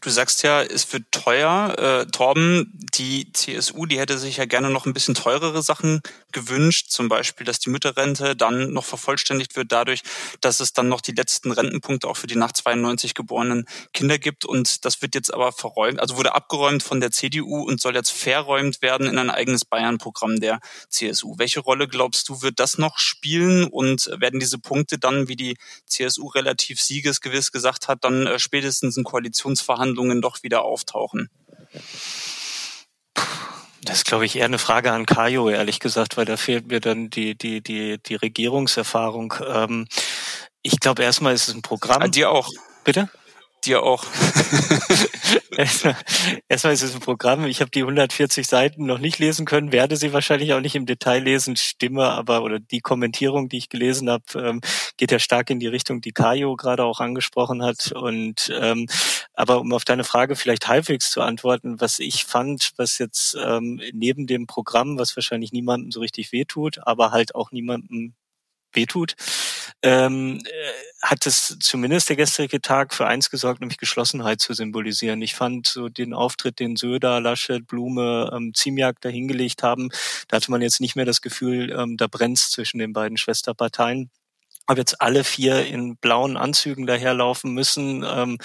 Du 0.00 0.10
sagst 0.10 0.42
ja, 0.42 0.62
es 0.62 0.92
wird 0.92 1.04
teuer. 1.10 1.74
Äh, 1.78 2.06
Torben, 2.10 2.72
die 2.94 3.32
CSU, 3.32 3.86
die 3.86 3.98
hätte 3.98 4.18
sich 4.18 4.38
ja 4.38 4.44
gerne 4.46 4.70
noch 4.70 4.86
ein 4.86 4.94
bisschen 4.94 5.14
teurere 5.14 5.62
Sachen 5.62 6.00
gewünscht. 6.32 6.90
Zum 6.90 7.08
Beispiel, 7.08 7.44
dass 7.44 7.58
die 7.58 7.70
Mütterrente 7.70 8.36
dann 8.36 8.72
noch 8.72 8.84
vervollständigt 8.84 9.56
wird 9.56 9.72
dadurch, 9.72 10.02
dass 10.40 10.60
es 10.60 10.72
dann 10.72 10.88
noch 10.88 11.00
die 11.00 11.12
letzten 11.12 11.50
Rentenpunkte 11.50 12.08
auch 12.08 12.16
für 12.16 12.26
die 12.26 12.36
nach 12.36 12.52
92 12.52 13.14
geborenen 13.14 13.66
Kinder 13.92 14.18
gibt. 14.18 14.44
Und 14.44 14.84
das 14.84 15.02
wird 15.02 15.14
jetzt 15.14 15.32
aber 15.32 15.52
verräumt, 15.52 16.00
also 16.00 16.16
wurde 16.16 16.34
abgeräumt 16.34 16.82
von 16.82 17.00
der 17.00 17.10
CDU 17.10 17.62
und 17.62 17.80
soll 17.80 17.94
jetzt 17.94 18.10
verräumt 18.10 18.82
werden 18.82 19.06
in 19.06 19.18
ein 19.18 19.30
eigenes 19.30 19.64
Bayern-Programm 19.64 20.40
der 20.40 20.60
CSU. 20.88 21.36
Welche 21.38 21.60
Rolle 21.60 21.88
glaubst 21.88 22.28
du, 22.28 22.42
wird 22.42 22.58
das 22.58 22.78
noch 22.78 22.98
spielen? 22.98 23.64
Und 23.64 24.10
werden 24.18 24.40
diese 24.40 24.58
Punkte 24.58 24.98
dann, 24.98 25.28
wie 25.28 25.36
die 25.36 25.56
CSU 25.86 26.28
relativ 26.28 26.80
siegesgewiss 26.80 27.52
gesagt 27.52 27.88
hat, 27.88 28.04
dann 28.04 28.26
äh, 28.26 28.38
spätestens 28.38 28.96
in 28.96 29.04
Koalitionsverhandlungen 29.60 30.20
doch 30.20 30.42
wieder 30.42 30.62
auftauchen? 30.62 31.28
Das 33.82 33.98
ist, 33.98 34.04
glaube 34.04 34.26
ich, 34.26 34.36
eher 34.36 34.44
eine 34.44 34.58
Frage 34.58 34.92
an 34.92 35.06
Kajo, 35.06 35.48
ehrlich 35.48 35.80
gesagt, 35.80 36.16
weil 36.16 36.26
da 36.26 36.36
fehlt 36.36 36.68
mir 36.68 36.80
dann 36.80 37.10
die, 37.10 37.36
die, 37.36 37.62
die, 37.62 37.98
die 37.98 38.14
Regierungserfahrung. 38.14 39.34
Ähm, 39.46 39.86
ich 40.62 40.80
glaube, 40.80 41.02
erstmal 41.02 41.34
ist 41.34 41.48
es 41.48 41.54
ein 41.54 41.62
Programm. 41.62 42.02
An 42.02 42.10
dir 42.10 42.30
auch. 42.30 42.48
Bitte? 42.84 43.08
Dir 43.64 43.82
auch. 43.82 44.04
Erstmal 46.48 46.72
ist 46.72 46.82
es 46.82 46.94
ein 46.94 47.00
Programm. 47.00 47.44
Ich 47.44 47.60
habe 47.60 47.70
die 47.70 47.80
140 47.80 48.46
Seiten 48.46 48.86
noch 48.86 48.98
nicht 48.98 49.18
lesen 49.18 49.44
können, 49.44 49.70
werde 49.70 49.96
sie 49.96 50.14
wahrscheinlich 50.14 50.54
auch 50.54 50.60
nicht 50.60 50.76
im 50.76 50.86
Detail 50.86 51.22
lesen. 51.22 51.56
Stimme 51.56 52.06
aber 52.06 52.42
oder 52.42 52.58
die 52.58 52.80
Kommentierung, 52.80 53.50
die 53.50 53.58
ich 53.58 53.68
gelesen 53.68 54.08
habe, 54.08 54.24
ähm, 54.36 54.60
geht 54.96 55.12
ja 55.12 55.18
stark 55.18 55.50
in 55.50 55.60
die 55.60 55.66
Richtung, 55.66 56.00
die 56.00 56.12
Kajo 56.12 56.56
gerade 56.56 56.84
auch 56.84 57.00
angesprochen 57.00 57.62
hat. 57.62 57.92
Und 57.92 58.50
ähm, 58.58 58.86
aber 59.34 59.60
um 59.60 59.72
auf 59.72 59.84
deine 59.84 60.04
Frage 60.04 60.36
vielleicht 60.36 60.68
halbwegs 60.68 61.10
zu 61.10 61.20
antworten, 61.20 61.80
was 61.80 61.98
ich 61.98 62.24
fand, 62.24 62.72
was 62.76 62.98
jetzt 62.98 63.36
ähm, 63.42 63.80
neben 63.92 64.26
dem 64.26 64.46
Programm, 64.46 64.98
was 64.98 65.16
wahrscheinlich 65.16 65.52
niemandem 65.52 65.90
so 65.90 66.00
richtig 66.00 66.32
wehtut, 66.32 66.78
aber 66.86 67.10
halt 67.10 67.34
auch 67.34 67.52
niemandem 67.52 68.14
wehtut, 68.72 69.14
ähm, 69.82 70.40
äh, 70.44 71.06
hat 71.06 71.26
es 71.26 71.56
zumindest 71.60 72.08
der 72.08 72.16
gestrige 72.16 72.60
Tag 72.60 72.94
für 72.94 73.06
eins 73.06 73.30
gesorgt, 73.30 73.60
nämlich 73.60 73.78
Geschlossenheit 73.78 74.40
zu 74.40 74.52
symbolisieren. 74.52 75.22
Ich 75.22 75.34
fand 75.34 75.66
so 75.66 75.88
den 75.88 76.12
Auftritt, 76.12 76.60
den 76.60 76.76
Söder, 76.76 77.20
Laschet, 77.20 77.66
Blume, 77.66 78.30
ähm, 78.34 78.52
Ziemiak 78.54 79.00
dahingelegt 79.00 79.62
haben, 79.62 79.90
da 80.28 80.36
hatte 80.36 80.50
man 80.50 80.62
jetzt 80.62 80.80
nicht 80.80 80.96
mehr 80.96 81.06
das 81.06 81.22
Gefühl, 81.22 81.74
ähm, 81.76 81.96
da 81.96 82.06
brennt's 82.06 82.50
zwischen 82.50 82.78
den 82.78 82.92
beiden 82.92 83.16
Schwesterparteien 83.16 84.10
ob 84.66 84.78
jetzt 84.78 85.00
alle 85.00 85.24
vier 85.24 85.66
in 85.66 85.96
blauen 85.96 86.36
Anzügen 86.36 86.86
daherlaufen 86.86 87.52
müssen 87.52 88.04
ähm, 88.08 88.38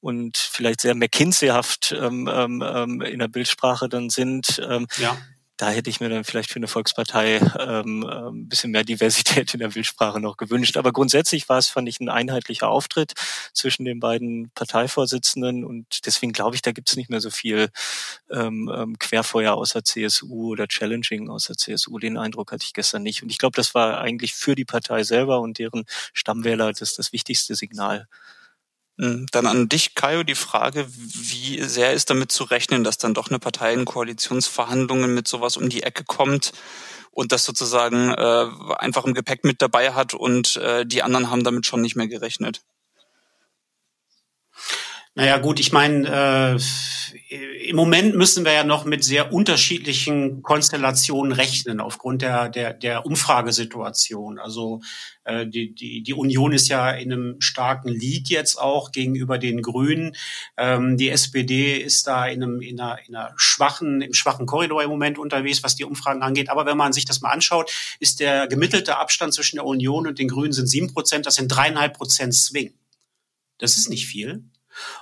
und 0.00 0.36
vielleicht 0.36 0.82
sehr 0.82 0.94
McKinseyhaft 0.94 1.96
ähm, 1.98 2.28
ähm, 2.30 2.62
ähm 2.62 3.00
in 3.00 3.20
der 3.20 3.28
Bildsprache 3.28 3.88
dann 3.88 4.10
sind. 4.10 4.60
Ähm, 4.68 4.86
ja 4.98 5.16
da 5.62 5.70
hätte 5.70 5.90
ich 5.90 6.00
mir 6.00 6.08
dann 6.08 6.24
vielleicht 6.24 6.50
für 6.50 6.56
eine 6.56 6.66
Volkspartei 6.66 7.36
ähm, 7.36 8.04
ein 8.04 8.26
ähm, 8.26 8.48
bisschen 8.48 8.72
mehr 8.72 8.82
Diversität 8.82 9.54
in 9.54 9.60
der 9.60 9.68
Bildsprache 9.68 10.18
noch 10.18 10.36
gewünscht. 10.36 10.76
Aber 10.76 10.90
grundsätzlich 10.90 11.48
war 11.48 11.58
es, 11.58 11.68
fand 11.68 11.88
ich, 11.88 12.00
ein 12.00 12.08
einheitlicher 12.08 12.68
Auftritt 12.68 13.12
zwischen 13.52 13.84
den 13.84 14.00
beiden 14.00 14.50
Parteivorsitzenden 14.56 15.64
und 15.64 16.04
deswegen 16.04 16.32
glaube 16.32 16.56
ich, 16.56 16.62
da 16.62 16.72
gibt 16.72 16.88
es 16.88 16.96
nicht 16.96 17.10
mehr 17.10 17.20
so 17.20 17.30
viel 17.30 17.68
ähm, 18.28 18.68
ähm 18.74 18.98
Querfeuer 18.98 19.54
außer 19.54 19.84
CSU 19.84 20.50
oder 20.50 20.66
Challenging 20.66 21.30
außer 21.30 21.54
CSU. 21.56 22.00
Den 22.00 22.18
Eindruck 22.18 22.50
hatte 22.50 22.64
ich 22.64 22.72
gestern 22.72 23.04
nicht. 23.04 23.22
Und 23.22 23.30
ich 23.30 23.38
glaube, 23.38 23.54
das 23.54 23.72
war 23.72 24.00
eigentlich 24.00 24.34
für 24.34 24.56
die 24.56 24.64
Partei 24.64 25.04
selber 25.04 25.38
und 25.38 25.60
deren 25.60 25.84
Stammwähler 26.12 26.72
das, 26.72 26.96
das 26.96 27.12
wichtigste 27.12 27.54
Signal. 27.54 28.08
Hm, 28.98 29.26
dann 29.32 29.46
an 29.46 29.68
dich, 29.68 29.94
Kajo, 29.94 30.22
die 30.22 30.34
Frage, 30.34 30.86
wie 30.88 31.62
sehr 31.62 31.92
ist 31.94 32.10
damit 32.10 32.30
zu 32.30 32.44
rechnen, 32.44 32.84
dass 32.84 32.98
dann 32.98 33.14
doch 33.14 33.30
eine 33.30 33.38
Partei 33.38 33.72
in 33.72 33.84
Koalitionsverhandlungen 33.86 35.14
mit 35.14 35.26
sowas 35.26 35.56
um 35.56 35.68
die 35.70 35.82
Ecke 35.82 36.04
kommt 36.04 36.52
und 37.10 37.32
das 37.32 37.44
sozusagen 37.44 38.10
äh, 38.12 38.46
einfach 38.76 39.04
im 39.04 39.14
Gepäck 39.14 39.44
mit 39.44 39.62
dabei 39.62 39.94
hat 39.94 40.12
und 40.14 40.56
äh, 40.56 40.84
die 40.86 41.02
anderen 41.02 41.30
haben 41.30 41.42
damit 41.44 41.66
schon 41.66 41.80
nicht 41.80 41.96
mehr 41.96 42.08
gerechnet? 42.08 42.62
Naja 45.14 45.36
gut, 45.36 45.60
ich 45.60 45.72
meine, 45.72 46.58
äh, 46.58 47.68
im 47.68 47.76
Moment 47.76 48.14
müssen 48.16 48.46
wir 48.46 48.52
ja 48.52 48.64
noch 48.64 48.86
mit 48.86 49.04
sehr 49.04 49.30
unterschiedlichen 49.30 50.42
Konstellationen 50.42 51.32
rechnen 51.32 51.80
aufgrund 51.80 52.22
der, 52.22 52.48
der, 52.48 52.72
der 52.72 53.04
Umfragesituation. 53.04 54.38
Also 54.38 54.80
äh, 55.24 55.46
die, 55.46 55.74
die, 55.74 56.02
die 56.02 56.14
Union 56.14 56.52
ist 56.52 56.68
ja 56.68 56.90
in 56.92 57.12
einem 57.12 57.40
starken 57.42 57.88
Lied 57.88 58.30
jetzt 58.30 58.56
auch 58.56 58.90
gegenüber 58.90 59.36
den 59.36 59.60
Grünen. 59.60 60.16
Ähm, 60.56 60.96
die 60.96 61.10
SPD 61.10 61.76
ist 61.76 62.06
da 62.06 62.26
in 62.26 62.42
einem 62.42 62.62
in 62.62 62.80
einer, 62.80 62.98
in 63.06 63.14
einer 63.14 63.34
schwachen, 63.36 64.00
im 64.00 64.14
schwachen 64.14 64.46
Korridor 64.46 64.82
im 64.82 64.88
Moment 64.88 65.18
unterwegs, 65.18 65.62
was 65.62 65.76
die 65.76 65.84
Umfragen 65.84 66.22
angeht. 66.22 66.48
Aber 66.48 66.64
wenn 66.64 66.78
man 66.78 66.94
sich 66.94 67.04
das 67.04 67.20
mal 67.20 67.32
anschaut, 67.32 67.70
ist 68.00 68.20
der 68.20 68.46
gemittelte 68.46 68.96
Abstand 68.96 69.34
zwischen 69.34 69.56
der 69.56 69.66
Union 69.66 70.06
und 70.06 70.18
den 70.18 70.28
Grünen 70.28 70.54
sind 70.54 70.70
sieben 70.70 70.90
Prozent, 70.90 71.26
das 71.26 71.34
sind 71.34 71.48
dreieinhalb 71.48 71.98
Prozent 71.98 72.34
Swing. 72.34 72.72
Das 73.58 73.76
ist 73.76 73.90
nicht 73.90 74.06
viel. 74.06 74.44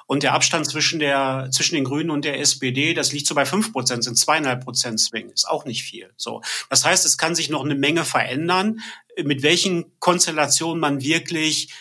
Und 0.06 0.22
der 0.22 0.34
Abstand 0.34 0.66
zwischen, 0.66 0.98
der, 0.98 1.48
zwischen 1.50 1.74
den 1.74 1.84
Grünen 1.84 2.10
und 2.10 2.24
der 2.24 2.40
SPD, 2.40 2.94
das 2.94 3.12
liegt 3.12 3.26
so 3.26 3.34
bei 3.34 3.44
fünf 3.44 3.72
Prozent, 3.72 4.04
sind 4.04 4.18
zweieinhalb 4.18 4.64
Prozent 4.64 5.00
Swing, 5.00 5.30
ist 5.30 5.48
auch 5.48 5.64
nicht 5.64 5.82
viel. 5.82 6.12
So. 6.16 6.42
Das 6.68 6.84
heißt, 6.84 7.06
es 7.06 7.18
kann 7.18 7.34
sich 7.34 7.50
noch 7.50 7.64
eine 7.64 7.74
Menge 7.74 8.04
verändern, 8.04 8.80
mit 9.22 9.42
welchen 9.42 9.98
Konstellationen 9.98 10.80
man 10.80 11.02
wirklich 11.02 11.72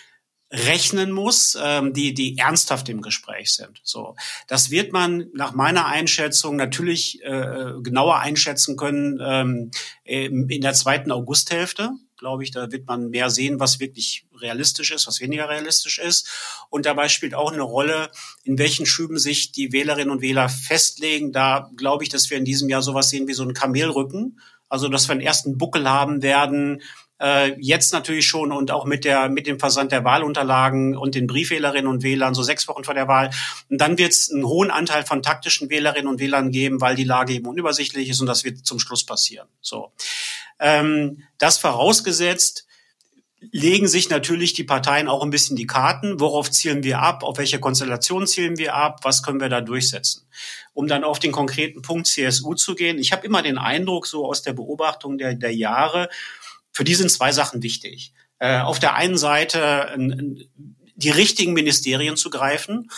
rechnen 0.51 1.12
muss, 1.12 1.55
ähm, 1.62 1.93
die, 1.93 2.15
die 2.15 2.38
ernsthaft 2.38 2.89
im 2.89 3.01
Gespräch 3.01 3.53
sind. 3.53 3.79
So, 3.84 4.15
das 4.48 4.72
wird 4.72 4.91
man 4.91 5.27
nach 5.34 5.53
meiner 5.53 5.86
Einschätzung 5.86 6.55
natürlich 6.55 7.24
äh, 7.24 7.74
genauer 7.84 8.17
einschätzen 8.17 8.75
können 8.75 9.19
ähm, 9.22 9.69
in 10.03 10.62
der 10.62 10.74
zweiten 10.74 11.12
Augusthälfte 11.12 11.91
glaube 12.19 12.43
ich. 12.43 12.51
Da 12.51 12.72
wird 12.72 12.86
man 12.86 13.10
mehr 13.10 13.31
sehen, 13.31 13.60
was 13.60 13.79
wirklich 13.79 14.25
realistisch 14.41 14.91
ist, 14.91 15.08
was 15.08 15.19
weniger 15.19 15.50
realistisch 15.50 16.00
ist. 16.00 16.29
Und 16.69 16.86
dabei 16.86 17.10
spielt 17.10 17.36
auch 17.36 17.51
eine 17.51 17.62
Rolle, 17.62 18.12
in 18.43 18.58
welchen 18.58 18.86
Schüben 18.86 19.17
sich 19.17 19.51
die 19.51 19.72
Wählerinnen 19.72 20.12
und 20.12 20.22
Wähler 20.22 20.50
festlegen. 20.50 21.31
Da 21.31 21.69
glaube 21.77 22.03
ich, 22.03 22.10
dass 22.10 22.29
wir 22.29 22.38
in 22.38 22.46
diesem 22.46 22.69
Jahr 22.69 22.81
sowas 22.81 23.10
sehen 23.10 23.27
wie 23.27 23.34
so 23.34 23.43
einen 23.43 23.53
Kamelrücken. 23.53 24.39
Also, 24.69 24.88
dass 24.88 25.08
wir 25.08 25.13
einen 25.13 25.22
ersten 25.22 25.58
Buckel 25.58 25.89
haben 25.89 26.22
werden, 26.22 26.81
äh, 27.19 27.55
jetzt 27.60 27.91
natürlich 27.93 28.27
schon 28.27 28.51
und 28.51 28.72
auch 28.72 28.86
mit 28.86 29.03
der 29.03 29.29
mit 29.29 29.46
dem 29.48 29.60
Versand 29.60 29.91
der 29.91 30.05
Wahlunterlagen 30.05 30.96
und 30.96 31.15
den 31.15 31.27
Briefwählerinnen 31.27 31.88
und 31.88 32.03
Wählern 32.03 32.34
so 32.34 32.43
sechs 32.43 32.67
Wochen 32.67 32.84
vor 32.84 32.93
der 32.93 33.08
Wahl. 33.08 33.29
Und 33.69 33.79
dann 33.79 33.98
wird 33.98 34.13
es 34.13 34.31
einen 34.31 34.46
hohen 34.46 34.72
Anteil 34.72 35.03
von 35.03 35.22
taktischen 35.22 35.69
Wählerinnen 35.69 36.08
und 36.08 36.19
Wählern 36.19 36.51
geben, 36.51 36.81
weil 36.81 36.96
die 36.96 37.03
Lage 37.03 37.34
eben 37.34 37.48
unübersichtlich 37.48 38.10
ist 38.10 38.22
und 38.22 38.27
das 38.27 38.43
wird 38.43 38.65
zum 38.65 38.79
Schluss 38.79 39.05
passieren. 39.05 39.48
So, 39.62 39.91
ähm, 40.60 41.24
das 41.38 41.58
vorausgesetzt 41.58 42.65
legen 43.39 43.88
sich 43.88 44.10
natürlich 44.10 44.53
die 44.53 44.63
Parteien 44.63 45.08
auch 45.08 45.24
ein 45.24 45.29
bisschen 45.29 45.55
die 45.55 45.67
Karten. 45.67 46.19
Worauf 46.19 46.51
zielen 46.51 46.84
wir 46.84 47.00
ab? 47.00 47.24
Auf 47.24 47.38
welche 47.38 47.60
Konstellation 47.60 48.27
zielen 48.27 48.58
wir 48.58 48.75
ab? 48.75 49.00
Was 49.03 49.24
können 49.24 49.39
wir 49.39 49.50
da 49.50 49.62
durchsetzen? 49.62 50.27
Um 50.74 50.88
dann 50.88 51.03
auf 51.03 51.19
den 51.19 51.31
konkreten 51.31 51.81
Punkt 51.81 52.08
CSU 52.08 52.53
zu 52.53 52.75
gehen. 52.75 53.00
Ich 53.00 53.12
habe 53.12 53.25
immer 53.25 53.41
den 53.41 53.58
Eindruck, 53.58 54.08
so 54.08 54.25
aus 54.25 54.41
der 54.41 54.53
Beobachtung 54.53 55.17
der, 55.17 55.36
der 55.36 55.55
Jahre, 55.55 56.10
für 56.72 56.84
die 56.84 56.96
sind 56.96 57.12
zwei 57.12 57.31
Sachen 57.31 57.63
wichtig. 57.63 58.13
Äh, 58.39 58.60
auf 58.60 58.79
der 58.79 58.96
einen 58.96 59.17
Seite 59.17 59.96
die 60.96 61.10
richtigen 61.10 61.53
Ministerien 61.53 62.17
zu 62.17 62.29
greifen, 62.29 62.89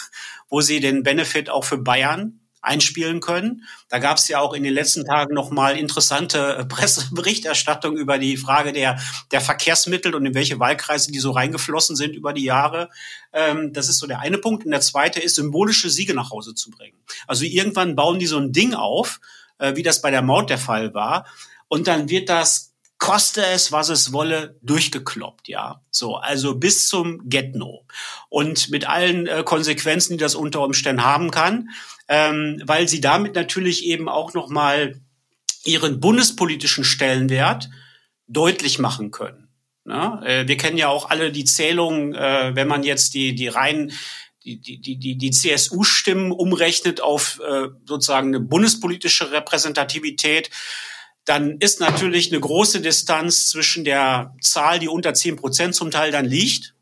wo 0.49 0.61
sie 0.61 0.79
den 0.79 1.03
Benefit 1.03 1.49
auch 1.49 1.63
für 1.63 1.77
Bayern 1.77 2.40
einspielen 2.61 3.19
können. 3.19 3.63
Da 3.89 3.99
gab 3.99 4.17
es 4.17 4.27
ja 4.27 4.39
auch 4.39 4.53
in 4.53 4.63
den 4.63 4.73
letzten 4.73 5.03
Tagen 5.05 5.33
noch 5.33 5.49
mal 5.49 5.77
interessante 5.77 6.57
äh, 6.57 6.65
Presseberichterstattung 6.65 7.97
über 7.97 8.17
die 8.17 8.37
Frage 8.37 8.71
der, 8.71 8.99
der 9.31 9.41
Verkehrsmittel 9.41 10.13
und 10.13 10.25
in 10.25 10.35
welche 10.35 10.59
Wahlkreise 10.59 11.11
die 11.11 11.19
so 11.19 11.31
reingeflossen 11.31 11.95
sind 11.95 12.15
über 12.15 12.33
die 12.33 12.43
Jahre. 12.43 12.89
Ähm, 13.33 13.73
das 13.73 13.89
ist 13.89 13.97
so 13.97 14.07
der 14.07 14.19
eine 14.19 14.37
Punkt. 14.37 14.63
Und 14.65 14.71
der 14.71 14.81
zweite 14.81 15.19
ist, 15.19 15.35
symbolische 15.35 15.89
Siege 15.89 16.13
nach 16.13 16.31
Hause 16.31 16.53
zu 16.53 16.69
bringen. 16.69 16.97
Also 17.27 17.45
irgendwann 17.45 17.95
bauen 17.95 18.19
die 18.19 18.27
so 18.27 18.37
ein 18.37 18.51
Ding 18.51 18.75
auf, 18.75 19.19
äh, 19.57 19.75
wie 19.75 19.83
das 19.83 20.01
bei 20.01 20.11
der 20.11 20.21
Maut 20.21 20.49
der 20.49 20.59
Fall 20.59 20.93
war. 20.93 21.25
Und 21.67 21.87
dann 21.87 22.09
wird 22.09 22.29
das 22.29 22.70
koste 23.01 23.43
es, 23.43 23.71
was 23.71 23.89
es 23.89 24.13
wolle, 24.13 24.59
durchgekloppt, 24.61 25.47
ja. 25.47 25.81
So, 25.89 26.17
also 26.17 26.55
bis 26.55 26.87
zum 26.87 27.27
Get-No. 27.27 27.87
Und 28.29 28.69
mit 28.69 28.87
allen 28.87 29.25
äh, 29.25 29.41
Konsequenzen, 29.43 30.13
die 30.13 30.23
das 30.23 30.35
unter 30.35 30.61
Umständen 30.61 31.03
haben 31.03 31.31
kann, 31.31 31.69
ähm, 32.07 32.61
weil 32.63 32.87
sie 32.87 33.01
damit 33.01 33.33
natürlich 33.33 33.85
eben 33.85 34.07
auch 34.07 34.35
nochmal 34.35 35.01
ihren 35.63 35.99
bundespolitischen 35.99 36.83
Stellenwert 36.83 37.71
deutlich 38.27 38.77
machen 38.77 39.09
können. 39.09 39.49
Ja? 39.83 40.21
Äh, 40.23 40.47
wir 40.47 40.57
kennen 40.57 40.77
ja 40.77 40.89
auch 40.89 41.09
alle 41.09 41.31
die 41.31 41.45
Zählungen, 41.45 42.13
äh, 42.13 42.51
wenn 42.53 42.67
man 42.67 42.83
jetzt 42.83 43.15
die, 43.15 43.33
die 43.33 43.47
rein 43.47 43.91
die, 44.43 44.59
die, 44.59 44.97
die, 44.97 45.17
die 45.17 45.31
CSU-Stimmen 45.31 46.31
umrechnet 46.31 47.01
auf 47.01 47.39
äh, 47.47 47.67
sozusagen 47.85 48.29
eine 48.29 48.39
bundespolitische 48.39 49.31
Repräsentativität, 49.31 50.49
dann 51.25 51.57
ist 51.59 51.79
natürlich 51.79 52.31
eine 52.31 52.41
große 52.41 52.81
Distanz 52.81 53.49
zwischen 53.49 53.85
der 53.85 54.35
Zahl, 54.41 54.79
die 54.79 54.87
unter 54.87 55.13
zehn 55.13 55.35
Prozent 55.35 55.75
zum 55.75 55.91
Teil 55.91 56.11
dann 56.11 56.25
liegt, 56.25 56.73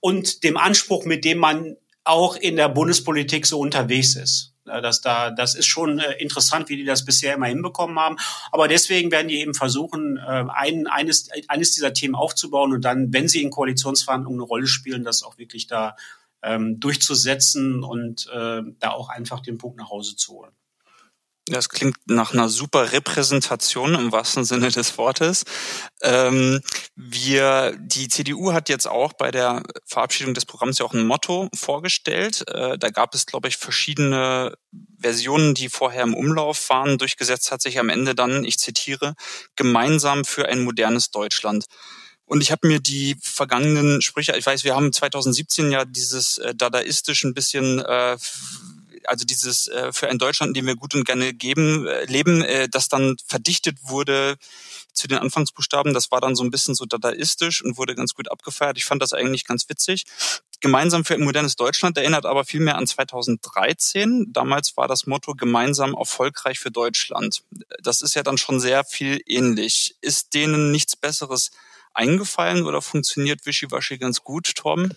und 0.00 0.42
dem 0.42 0.56
Anspruch, 0.56 1.04
mit 1.04 1.24
dem 1.24 1.38
man 1.38 1.76
auch 2.02 2.34
in 2.34 2.56
der 2.56 2.68
Bundespolitik 2.68 3.46
so 3.46 3.60
unterwegs 3.60 4.16
ist. 4.16 4.52
Das, 4.64 5.00
da, 5.00 5.30
das 5.30 5.54
ist 5.54 5.66
schon 5.66 5.98
äh, 5.98 6.14
interessant, 6.18 6.68
wie 6.68 6.76
die 6.76 6.84
das 6.84 7.04
bisher 7.04 7.34
immer 7.34 7.46
hinbekommen 7.46 7.98
haben. 7.98 8.16
Aber 8.50 8.68
deswegen 8.68 9.10
werden 9.10 9.28
die 9.28 9.40
eben 9.40 9.54
versuchen, 9.54 10.16
äh, 10.16 10.44
ein, 10.52 10.86
eines, 10.88 11.28
eines 11.48 11.72
dieser 11.72 11.92
Themen 11.92 12.14
aufzubauen 12.14 12.72
und 12.72 12.84
dann, 12.84 13.12
wenn 13.12 13.28
sie 13.28 13.42
in 13.42 13.50
Koalitionsverhandlungen 13.50 14.40
eine 14.40 14.46
Rolle 14.46 14.66
spielen, 14.66 15.04
das 15.04 15.22
auch 15.22 15.38
wirklich 15.38 15.66
da 15.66 15.96
ähm, 16.42 16.80
durchzusetzen 16.80 17.82
und 17.82 18.28
äh, 18.32 18.62
da 18.78 18.90
auch 18.90 19.08
einfach 19.08 19.40
den 19.40 19.58
Punkt 19.58 19.78
nach 19.78 19.90
Hause 19.90 20.16
zu 20.16 20.32
holen. 20.32 20.52
Das 21.46 21.68
klingt 21.68 21.96
nach 22.06 22.32
einer 22.32 22.48
super 22.48 22.92
Repräsentation 22.92 23.96
im 23.96 24.12
wahrsten 24.12 24.44
Sinne 24.44 24.70
des 24.70 24.96
Wortes. 24.96 25.44
Ähm, 26.00 26.60
wir, 26.94 27.76
die 27.80 28.06
CDU 28.06 28.52
hat 28.52 28.68
jetzt 28.68 28.86
auch 28.86 29.12
bei 29.12 29.32
der 29.32 29.64
Verabschiedung 29.84 30.34
des 30.34 30.44
Programms 30.44 30.78
ja 30.78 30.86
auch 30.86 30.94
ein 30.94 31.04
Motto 31.04 31.48
vorgestellt. 31.52 32.48
Äh, 32.48 32.78
da 32.78 32.90
gab 32.90 33.16
es, 33.16 33.26
glaube 33.26 33.48
ich, 33.48 33.56
verschiedene 33.56 34.54
Versionen, 35.00 35.54
die 35.54 35.68
vorher 35.68 36.04
im 36.04 36.14
Umlauf 36.14 36.68
waren. 36.70 36.96
Durchgesetzt 36.96 37.50
hat 37.50 37.60
sich 37.60 37.80
am 37.80 37.88
Ende 37.88 38.14
dann, 38.14 38.44
ich 38.44 38.58
zitiere, 38.58 39.14
gemeinsam 39.56 40.24
für 40.24 40.48
ein 40.48 40.62
modernes 40.62 41.10
Deutschland. 41.10 41.64
Und 42.24 42.40
ich 42.40 42.52
habe 42.52 42.68
mir 42.68 42.78
die 42.78 43.16
vergangenen 43.20 44.00
Sprüche, 44.00 44.36
ich 44.36 44.46
weiß, 44.46 44.62
wir 44.62 44.76
haben 44.76 44.92
2017 44.92 45.72
ja 45.72 45.84
dieses 45.84 46.38
äh, 46.38 46.54
dadaistisch 46.54 47.24
ein 47.24 47.34
bisschen 47.34 47.80
äh, 47.80 48.16
also 49.06 49.24
dieses 49.24 49.68
äh, 49.68 49.92
für 49.92 50.08
ein 50.08 50.18
Deutschland, 50.18 50.50
in 50.50 50.54
dem 50.54 50.66
wir 50.66 50.76
gut 50.76 50.94
und 50.94 51.04
gerne 51.04 51.32
geben, 51.32 51.86
äh, 51.86 52.04
leben, 52.04 52.42
äh, 52.42 52.68
das 52.68 52.88
dann 52.88 53.16
verdichtet 53.26 53.78
wurde 53.82 54.36
zu 54.92 55.08
den 55.08 55.18
Anfangsbuchstaben, 55.18 55.94
das 55.94 56.10
war 56.10 56.20
dann 56.20 56.36
so 56.36 56.44
ein 56.44 56.50
bisschen 56.50 56.74
so 56.74 56.84
dadaistisch 56.84 57.64
und 57.64 57.78
wurde 57.78 57.94
ganz 57.94 58.14
gut 58.14 58.30
abgefeiert. 58.30 58.76
Ich 58.76 58.84
fand 58.84 59.02
das 59.02 59.12
eigentlich 59.12 59.46
ganz 59.46 59.68
witzig. 59.68 60.04
Gemeinsam 60.60 61.04
für 61.04 61.14
ein 61.14 61.22
modernes 61.22 61.56
Deutschland 61.56 61.96
erinnert 61.96 62.26
aber 62.26 62.44
viel 62.44 62.60
mehr 62.60 62.76
an 62.76 62.86
2013. 62.86 64.32
Damals 64.32 64.76
war 64.76 64.86
das 64.86 65.06
Motto 65.06 65.34
gemeinsam 65.34 65.94
erfolgreich 65.94 66.58
für 66.60 66.70
Deutschland. 66.70 67.42
Das 67.82 68.02
ist 68.02 68.14
ja 68.14 68.22
dann 68.22 68.38
schon 68.38 68.60
sehr 68.60 68.84
viel 68.84 69.20
ähnlich. 69.26 69.96
Ist 70.02 70.34
denen 70.34 70.70
nichts 70.70 70.94
Besseres 70.94 71.50
eingefallen 71.94 72.64
oder 72.64 72.80
funktioniert 72.82 73.44
Wischiwaschi 73.44 73.98
ganz 73.98 74.22
gut, 74.22 74.54
Torben? 74.54 74.94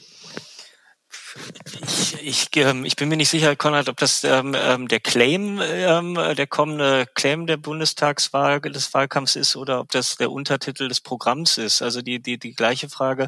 Ich, 1.81 2.21
ich, 2.21 2.49
ähm, 2.57 2.85
ich 2.85 2.95
bin 2.95 3.09
mir 3.09 3.17
nicht 3.17 3.29
sicher, 3.29 3.55
Konrad, 3.55 3.89
ob 3.89 3.97
das 3.97 4.23
ähm, 4.23 4.55
ähm, 4.57 4.87
der 4.87 4.99
Claim, 4.99 5.59
ähm, 5.61 6.15
der 6.15 6.47
kommende 6.47 7.05
Claim 7.13 7.45
der 7.45 7.57
Bundestagswahl 7.57 8.61
des 8.61 8.93
Wahlkampfs 8.93 9.35
ist 9.35 9.55
oder 9.55 9.81
ob 9.81 9.91
das 9.91 10.15
der 10.15 10.31
Untertitel 10.31 10.87
des 10.87 11.01
Programms 11.01 11.57
ist. 11.57 11.81
Also 11.81 12.01
die 12.01 12.21
die 12.21 12.37
die 12.37 12.53
gleiche 12.53 12.89
Frage 12.89 13.27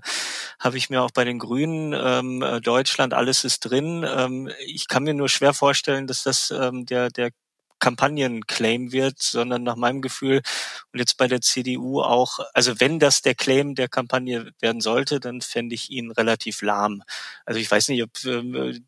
habe 0.60 0.78
ich 0.78 0.90
mir 0.90 1.02
auch 1.02 1.12
bei 1.12 1.26
den 1.26 1.40
Grünen. 1.40 1.94
Ähm, 1.94 2.62
Deutschland, 2.64 3.14
alles 3.14 3.44
ist 3.44 3.60
drin. 3.62 4.06
Ähm, 4.08 4.50
ich 4.66 4.88
kann 4.88 5.04
mir 5.04 5.14
nur 5.14 5.30
schwer 5.30 5.54
vorstellen, 5.54 6.08
dass 6.08 6.24
das 6.24 6.52
ähm, 6.52 6.86
der 6.86 7.10
der 7.10 7.32
Kampagnenclaim 7.80 8.92
wird, 8.92 9.22
sondern 9.22 9.64
nach 9.64 9.76
meinem 9.76 10.02
Gefühl 10.02 10.42
und 10.92 11.00
jetzt 11.00 11.18
bei 11.18 11.28
der 11.28 11.42
CDU 11.42 12.02
auch, 12.02 12.40
also 12.54 12.80
wenn 12.80 13.00
das 13.00 13.22
der 13.22 13.36
Claim 13.36 13.76
der 13.76 13.88
Kampagne 13.88 14.52
werden 14.60 14.82
sollte, 14.82 15.20
dann 15.20 15.42
fände 15.42 15.76
ich 15.76 15.90
ihn 15.90 16.12
relativ 16.12 16.62
lahm. 16.62 17.04
Also 17.46 17.60
ich 17.60 17.70
weiß 17.70 17.90
nicht, 17.90 18.04
ob 18.04 18.10
äh, 18.26 18.80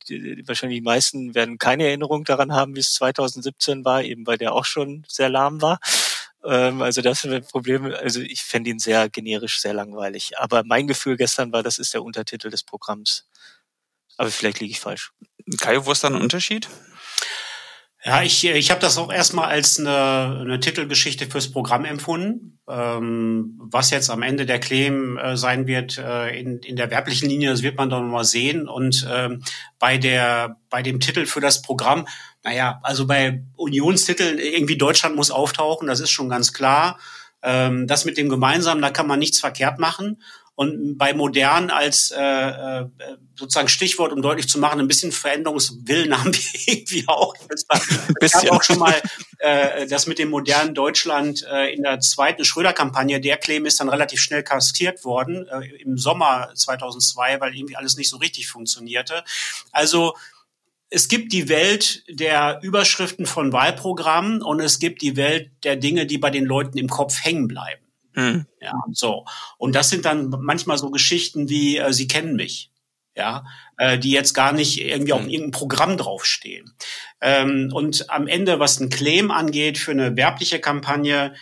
wahrscheinlich 0.47 0.79
die 0.79 0.85
meisten 0.85 1.35
werden 1.35 1.57
keine 1.57 1.87
Erinnerung 1.87 2.23
daran 2.23 2.53
haben, 2.53 2.75
wie 2.75 2.81
es 2.81 2.93
2017 2.93 3.85
war, 3.85 4.03
eben 4.03 4.25
weil 4.25 4.37
der 4.37 4.53
auch 4.53 4.65
schon 4.65 5.05
sehr 5.07 5.29
lahm 5.29 5.61
war. 5.61 5.79
Ähm, 6.43 6.81
also 6.81 7.01
das 7.01 7.23
ist 7.23 7.31
ein 7.31 7.45
Problem. 7.45 7.85
Also 7.85 8.21
ich 8.21 8.43
fände 8.43 8.69
ihn 8.69 8.79
sehr 8.79 9.09
generisch, 9.09 9.59
sehr 9.59 9.73
langweilig. 9.73 10.37
Aber 10.39 10.63
mein 10.63 10.87
Gefühl 10.87 11.17
gestern 11.17 11.51
war, 11.51 11.63
das 11.63 11.77
ist 11.77 11.93
der 11.93 12.03
Untertitel 12.03 12.49
des 12.49 12.63
Programms. 12.63 13.27
Aber 14.17 14.31
vielleicht 14.31 14.59
liege 14.59 14.71
ich 14.71 14.79
falsch. 14.79 15.11
Kai, 15.59 15.85
wo 15.85 15.91
ist 15.91 16.03
da 16.03 16.09
ein 16.09 16.15
Unterschied? 16.15 16.67
Ja, 18.01 18.23
ich, 18.23 18.45
ich 18.45 18.71
habe 18.71 18.79
das 18.79 18.97
auch 18.97 19.11
erstmal 19.11 19.49
als 19.49 19.77
eine, 19.77 20.37
eine 20.39 20.59
Titelgeschichte 20.61 21.25
fürs 21.25 21.51
Programm 21.51 21.83
empfunden. 21.83 22.57
Ähm, 22.69 23.59
was 23.59 23.89
jetzt 23.89 24.09
am 24.09 24.21
Ende 24.21 24.45
der 24.45 24.59
Claim 24.59 25.17
äh, 25.17 25.35
sein 25.35 25.67
wird 25.67 25.97
äh, 25.97 26.39
in, 26.39 26.59
in 26.59 26.77
der 26.77 26.91
werblichen 26.91 27.27
Linie, 27.27 27.49
das 27.49 27.61
wird 27.61 27.77
man 27.77 27.89
dann 27.89 28.09
mal 28.09 28.23
sehen. 28.23 28.69
Und 28.69 29.05
ähm, 29.11 29.43
bei 29.79 29.97
der 29.97 30.57
bei 30.69 30.81
dem 30.81 31.01
Titel 31.01 31.25
für 31.25 31.41
das 31.41 31.61
Programm, 31.61 32.07
naja, 32.43 32.79
also 32.83 33.05
bei 33.05 33.43
Unionstiteln 33.57 34.39
irgendwie 34.39 34.77
Deutschland 34.77 35.17
muss 35.17 35.29
auftauchen, 35.29 35.87
das 35.87 35.99
ist 35.99 36.11
schon 36.11 36.29
ganz 36.29 36.53
klar. 36.53 36.99
Ähm, 37.41 37.85
das 37.85 38.05
mit 38.05 38.17
dem 38.17 38.29
Gemeinsamen, 38.29 38.81
da 38.81 38.91
kann 38.91 39.07
man 39.07 39.19
nichts 39.19 39.41
verkehrt 39.41 39.77
machen. 39.77 40.21
Und 40.59 40.97
bei 40.97 41.13
modern 41.13 41.69
als 41.69 42.11
äh, 42.11 42.19
äh, 42.21 42.85
sozusagen 43.33 43.69
Stichwort, 43.69 44.11
um 44.11 44.21
deutlich 44.21 44.49
zu 44.49 44.59
machen, 44.59 44.81
ein 44.81 44.89
bisschen 44.89 45.13
Veränderungswillen 45.13 46.19
haben 46.19 46.33
wir 46.33 46.61
irgendwie 46.67 47.05
auch. 47.07 47.33
War, 47.69 47.79
gab 48.19 48.51
auch 48.51 48.61
schon 48.61 48.77
mal 48.77 49.01
äh, 49.37 49.87
das 49.87 50.05
mit 50.05 50.19
dem 50.19 50.29
modernen 50.29 50.75
Deutschland 50.75 51.47
äh, 51.49 51.73
in 51.73 51.83
der 51.83 52.01
zweiten 52.01 52.43
Schröder-Kampagne. 52.43 53.21
Der 53.21 53.37
Claim 53.37 53.65
ist 53.65 53.79
dann 53.79 53.87
relativ 53.87 54.19
schnell 54.19 54.43
kaskiert 54.43 55.05
worden 55.05 55.47
äh, 55.47 55.65
im 55.81 55.97
Sommer 55.97 56.51
2002, 56.53 57.39
weil 57.39 57.55
irgendwie 57.55 57.77
alles 57.77 57.95
nicht 57.95 58.09
so 58.09 58.17
richtig 58.17 58.49
funktionierte. 58.49 59.23
Also 59.71 60.17
es 60.89 61.07
gibt 61.07 61.31
die 61.31 61.47
Welt 61.47 62.03
der 62.09 62.59
Überschriften 62.63 63.25
von 63.25 63.53
Wahlprogrammen 63.53 64.41
und 64.41 64.59
es 64.59 64.79
gibt 64.79 65.03
die 65.03 65.15
Welt 65.15 65.51
der 65.63 65.77
Dinge, 65.77 66.05
die 66.05 66.17
bei 66.17 66.31
den 66.31 66.43
Leuten 66.43 66.77
im 66.77 66.89
Kopf 66.89 67.23
hängen 67.23 67.47
bleiben. 67.47 67.81
Mhm. 68.19 68.45
Ja, 68.61 68.73
so. 68.91 69.25
Und 69.57 69.75
das 69.75 69.89
sind 69.89 70.05
dann 70.05 70.29
manchmal 70.29 70.77
so 70.77 70.91
Geschichten 70.91 71.49
wie, 71.49 71.77
äh, 71.77 71.93
Sie 71.93 72.07
kennen 72.07 72.35
mich. 72.35 72.71
Ja, 73.15 73.43
äh, 73.77 73.99
die 73.99 74.11
jetzt 74.11 74.33
gar 74.33 74.53
nicht 74.53 74.79
irgendwie 74.79 75.11
auf 75.11 75.23
mhm. 75.23 75.29
irgendeinem 75.29 75.51
Programm 75.51 75.97
draufstehen. 75.97 76.73
Ähm, 77.19 77.69
und 77.73 78.09
am 78.09 78.27
Ende, 78.27 78.59
was 78.59 78.79
ein 78.79 78.89
Claim 78.89 79.29
angeht 79.31 79.77
für 79.77 79.91
eine 79.91 80.15
werbliche 80.15 80.59
Kampagne, 80.59 81.33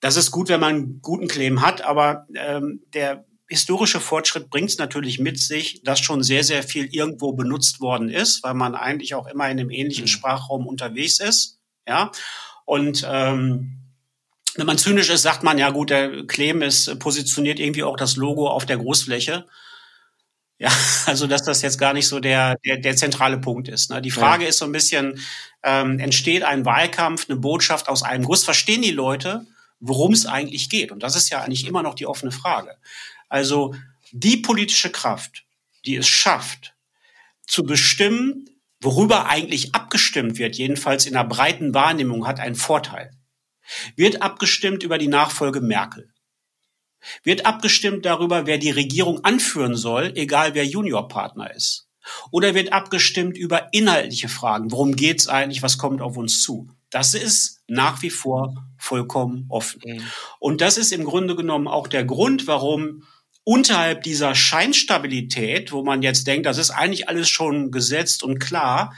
das 0.00 0.16
ist 0.16 0.32
gut, 0.32 0.50
wenn 0.50 0.60
man 0.60 0.74
einen 0.74 1.00
guten 1.00 1.28
Claim 1.28 1.62
hat, 1.62 1.80
aber 1.80 2.26
ähm, 2.34 2.82
der 2.92 3.24
historische 3.48 4.00
Fortschritt 4.00 4.50
bringt 4.50 4.70
es 4.70 4.78
natürlich 4.78 5.18
mit 5.18 5.38
sich, 5.38 5.82
dass 5.82 6.00
schon 6.00 6.22
sehr, 6.22 6.44
sehr 6.44 6.62
viel 6.62 6.86
irgendwo 6.92 7.32
benutzt 7.32 7.80
worden 7.80 8.10
ist, 8.10 8.42
weil 8.42 8.54
man 8.54 8.74
eigentlich 8.74 9.14
auch 9.14 9.26
immer 9.26 9.44
in 9.48 9.58
einem 9.58 9.70
ähnlichen 9.70 10.04
mhm. 10.04 10.08
Sprachraum 10.08 10.66
unterwegs 10.66 11.20
ist. 11.20 11.60
Ja, 11.86 12.10
und 12.64 13.06
ähm, 13.10 13.83
wenn 14.56 14.66
man 14.66 14.78
zynisch 14.78 15.10
ist, 15.10 15.22
sagt 15.22 15.42
man, 15.42 15.58
ja 15.58 15.70
gut, 15.70 15.90
der 15.90 16.26
Claim 16.26 16.62
ist 16.62 16.98
positioniert 16.98 17.58
irgendwie 17.58 17.82
auch 17.82 17.96
das 17.96 18.16
Logo 18.16 18.48
auf 18.48 18.66
der 18.66 18.78
Großfläche. 18.78 19.46
Ja, 20.58 20.70
also 21.06 21.26
dass 21.26 21.42
das 21.42 21.62
jetzt 21.62 21.78
gar 21.78 21.92
nicht 21.92 22.06
so 22.06 22.20
der, 22.20 22.56
der, 22.64 22.78
der 22.78 22.96
zentrale 22.96 23.38
Punkt 23.38 23.68
ist. 23.68 23.90
Ne? 23.90 24.00
Die 24.00 24.10
Frage 24.10 24.44
ja. 24.44 24.50
ist 24.50 24.58
so 24.58 24.64
ein 24.64 24.72
bisschen, 24.72 25.20
ähm, 25.62 25.98
entsteht 25.98 26.42
ein 26.42 26.64
Wahlkampf, 26.64 27.28
eine 27.28 27.38
Botschaft 27.38 27.88
aus 27.88 28.02
einem 28.02 28.24
Guss? 28.24 28.44
Verstehen 28.44 28.82
die 28.82 28.92
Leute, 28.92 29.46
worum 29.80 30.12
es 30.12 30.26
eigentlich 30.26 30.70
geht? 30.70 30.92
Und 30.92 31.02
das 31.02 31.16
ist 31.16 31.30
ja 31.30 31.42
eigentlich 31.42 31.66
immer 31.66 31.82
noch 31.82 31.94
die 31.94 32.06
offene 32.06 32.32
Frage. 32.32 32.76
Also 33.28 33.74
die 34.12 34.36
politische 34.36 34.90
Kraft, 34.90 35.44
die 35.84 35.96
es 35.96 36.06
schafft, 36.06 36.74
zu 37.46 37.64
bestimmen, 37.64 38.48
worüber 38.80 39.26
eigentlich 39.28 39.74
abgestimmt 39.74 40.38
wird, 40.38 40.56
jedenfalls 40.56 41.06
in 41.06 41.16
einer 41.16 41.28
breiten 41.28 41.74
Wahrnehmung, 41.74 42.26
hat 42.26 42.38
einen 42.38 42.54
Vorteil. 42.54 43.10
Wird 43.96 44.22
abgestimmt 44.22 44.82
über 44.82 44.98
die 44.98 45.08
Nachfolge 45.08 45.60
Merkel. 45.60 46.12
Wird 47.22 47.46
abgestimmt 47.46 48.06
darüber, 48.06 48.46
wer 48.46 48.58
die 48.58 48.70
Regierung 48.70 49.24
anführen 49.24 49.76
soll, 49.76 50.12
egal 50.16 50.54
wer 50.54 50.64
Juniorpartner 50.64 51.54
ist. 51.54 51.88
Oder 52.30 52.54
wird 52.54 52.72
abgestimmt 52.72 53.36
über 53.36 53.72
inhaltliche 53.72 54.28
Fragen. 54.28 54.70
Worum 54.70 54.94
geht's 54.94 55.28
eigentlich? 55.28 55.62
Was 55.62 55.78
kommt 55.78 56.02
auf 56.02 56.16
uns 56.16 56.42
zu? 56.42 56.70
Das 56.90 57.14
ist 57.14 57.62
nach 57.66 58.02
wie 58.02 58.10
vor 58.10 58.66
vollkommen 58.76 59.46
offen. 59.48 59.80
Mhm. 59.84 60.02
Und 60.38 60.60
das 60.60 60.76
ist 60.78 60.92
im 60.92 61.04
Grunde 61.04 61.34
genommen 61.34 61.66
auch 61.66 61.88
der 61.88 62.04
Grund, 62.04 62.46
warum 62.46 63.04
unterhalb 63.42 64.02
dieser 64.02 64.34
Scheinstabilität, 64.34 65.72
wo 65.72 65.82
man 65.82 66.02
jetzt 66.02 66.26
denkt, 66.26 66.46
das 66.46 66.58
ist 66.58 66.70
eigentlich 66.70 67.08
alles 67.08 67.28
schon 67.28 67.70
gesetzt 67.70 68.22
und 68.22 68.38
klar, 68.38 68.94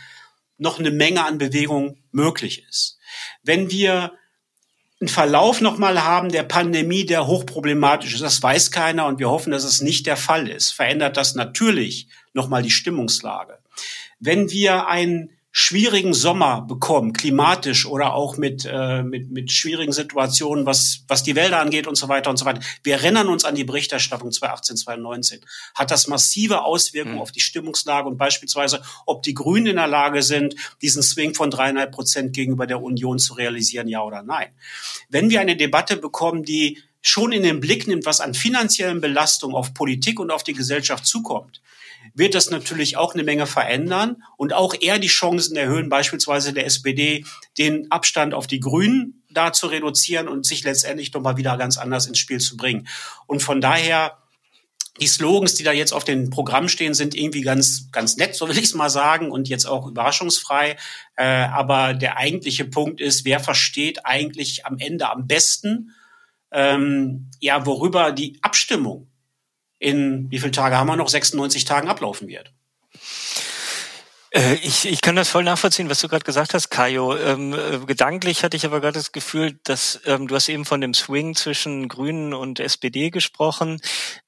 noch 0.58 0.78
eine 0.78 0.90
Menge 0.90 1.24
an 1.24 1.38
Bewegung 1.38 1.98
möglich 2.12 2.64
ist. 2.68 2.98
Wenn 3.42 3.70
wir 3.70 4.12
einen 5.00 5.08
Verlauf 5.08 5.60
nochmal 5.60 6.04
haben 6.04 6.30
der 6.30 6.42
Pandemie, 6.42 7.04
der 7.04 7.26
hochproblematisch 7.26 8.14
ist. 8.14 8.22
Das 8.22 8.42
weiß 8.42 8.70
keiner 8.70 9.06
und 9.06 9.18
wir 9.18 9.28
hoffen, 9.28 9.50
dass 9.50 9.64
es 9.64 9.82
nicht 9.82 10.06
der 10.06 10.16
Fall 10.16 10.48
ist. 10.48 10.72
Verändert 10.72 11.16
das 11.16 11.34
natürlich 11.34 12.08
nochmal 12.32 12.62
die 12.62 12.70
Stimmungslage. 12.70 13.58
Wenn 14.18 14.50
wir 14.50 14.88
ein 14.88 15.35
schwierigen 15.58 16.12
Sommer 16.12 16.60
bekommen, 16.60 17.14
klimatisch 17.14 17.86
oder 17.86 18.12
auch 18.12 18.36
mit, 18.36 18.68
äh, 18.70 19.02
mit, 19.02 19.30
mit 19.30 19.50
schwierigen 19.50 19.90
Situationen, 19.90 20.66
was, 20.66 21.04
was 21.08 21.22
die 21.22 21.34
Wälder 21.34 21.60
angeht 21.60 21.86
und 21.86 21.94
so 21.94 22.10
weiter 22.10 22.28
und 22.28 22.36
so 22.36 22.44
weiter. 22.44 22.60
Wir 22.82 22.96
erinnern 22.96 23.28
uns 23.28 23.46
an 23.46 23.54
die 23.54 23.64
Berichterstattung 23.64 24.30
2018, 24.30 24.76
2019. 24.76 25.40
Hat 25.74 25.90
das 25.90 26.08
massive 26.08 26.62
Auswirkungen 26.62 27.14
mhm. 27.14 27.22
auf 27.22 27.32
die 27.32 27.40
Stimmungslage 27.40 28.06
und 28.06 28.18
beispielsweise, 28.18 28.82
ob 29.06 29.22
die 29.22 29.32
Grünen 29.32 29.68
in 29.68 29.76
der 29.76 29.86
Lage 29.86 30.22
sind, 30.22 30.56
diesen 30.82 31.02
Swing 31.02 31.32
von 31.32 31.50
dreieinhalb 31.50 31.90
Prozent 31.90 32.34
gegenüber 32.34 32.66
der 32.66 32.82
Union 32.82 33.18
zu 33.18 33.32
realisieren, 33.32 33.88
ja 33.88 34.02
oder 34.02 34.22
nein. 34.22 34.48
Wenn 35.08 35.30
wir 35.30 35.40
eine 35.40 35.56
Debatte 35.56 35.96
bekommen, 35.96 36.42
die 36.42 36.82
schon 37.00 37.32
in 37.32 37.44
den 37.44 37.60
Blick 37.60 37.86
nimmt, 37.86 38.04
was 38.04 38.20
an 38.20 38.34
finanziellen 38.34 39.00
Belastungen 39.00 39.56
auf 39.56 39.72
Politik 39.72 40.20
und 40.20 40.30
auf 40.30 40.44
die 40.44 40.52
Gesellschaft 40.52 41.06
zukommt, 41.06 41.62
wird 42.14 42.34
das 42.34 42.50
natürlich 42.50 42.96
auch 42.96 43.14
eine 43.14 43.24
Menge 43.24 43.46
verändern 43.46 44.22
und 44.36 44.52
auch 44.52 44.74
eher 44.78 44.98
die 44.98 45.08
Chancen 45.08 45.56
erhöhen, 45.56 45.88
beispielsweise 45.88 46.52
der 46.52 46.66
SPD, 46.66 47.24
den 47.58 47.90
Abstand 47.90 48.34
auf 48.34 48.46
die 48.46 48.60
Grünen 48.60 49.22
da 49.30 49.52
zu 49.52 49.66
reduzieren 49.66 50.28
und 50.28 50.46
sich 50.46 50.64
letztendlich 50.64 51.10
doch 51.10 51.20
mal 51.20 51.36
wieder 51.36 51.56
ganz 51.58 51.78
anders 51.78 52.06
ins 52.06 52.18
Spiel 52.18 52.40
zu 52.40 52.56
bringen. 52.56 52.88
Und 53.26 53.42
von 53.42 53.60
daher 53.60 54.18
die 55.00 55.06
Slogans, 55.06 55.54
die 55.54 55.62
da 55.62 55.72
jetzt 55.72 55.92
auf 55.92 56.04
dem 56.04 56.30
Programm 56.30 56.68
stehen, 56.68 56.94
sind 56.94 57.14
irgendwie 57.14 57.42
ganz, 57.42 57.90
ganz 57.92 58.16
nett, 58.16 58.34
so 58.34 58.48
will 58.48 58.56
ich 58.56 58.64
es 58.64 58.74
mal 58.74 58.88
sagen, 58.88 59.30
und 59.30 59.48
jetzt 59.48 59.66
auch 59.66 59.86
überraschungsfrei. 59.86 60.76
Äh, 61.16 61.24
aber 61.24 61.94
der 61.94 62.16
eigentliche 62.16 62.64
Punkt 62.64 63.00
ist, 63.00 63.24
wer 63.24 63.40
versteht 63.40 64.06
eigentlich 64.06 64.64
am 64.64 64.78
Ende 64.78 65.10
am 65.10 65.26
besten, 65.26 65.94
ähm, 66.50 67.30
ja, 67.40 67.66
worüber 67.66 68.12
die 68.12 68.38
Abstimmung 68.42 69.08
in 69.78 70.30
wie 70.30 70.38
viele 70.38 70.52
Tage 70.52 70.76
haben 70.76 70.86
wir 70.86 70.96
noch? 70.96 71.08
96 71.08 71.64
Tagen 71.64 71.88
ablaufen 71.88 72.28
wird. 72.28 72.52
Äh, 74.36 74.56
ich, 74.56 74.84
ich 74.84 75.00
kann 75.00 75.16
das 75.16 75.30
voll 75.30 75.44
nachvollziehen, 75.44 75.88
was 75.88 76.00
du 76.00 76.08
gerade 76.08 76.24
gesagt 76.24 76.52
hast, 76.52 76.68
Kajo. 76.68 77.16
Ähm, 77.16 77.54
äh, 77.54 77.78
gedanklich 77.86 78.44
hatte 78.44 78.56
ich 78.56 78.66
aber 78.66 78.80
gerade 78.80 78.98
das 78.98 79.12
Gefühl, 79.12 79.58
dass 79.64 80.00
ähm, 80.04 80.28
du 80.28 80.34
hast 80.34 80.50
eben 80.50 80.66
von 80.66 80.82
dem 80.82 80.92
Swing 80.92 81.34
zwischen 81.34 81.88
Grünen 81.88 82.34
und 82.34 82.60
SPD 82.60 83.08
gesprochen, 83.10 83.80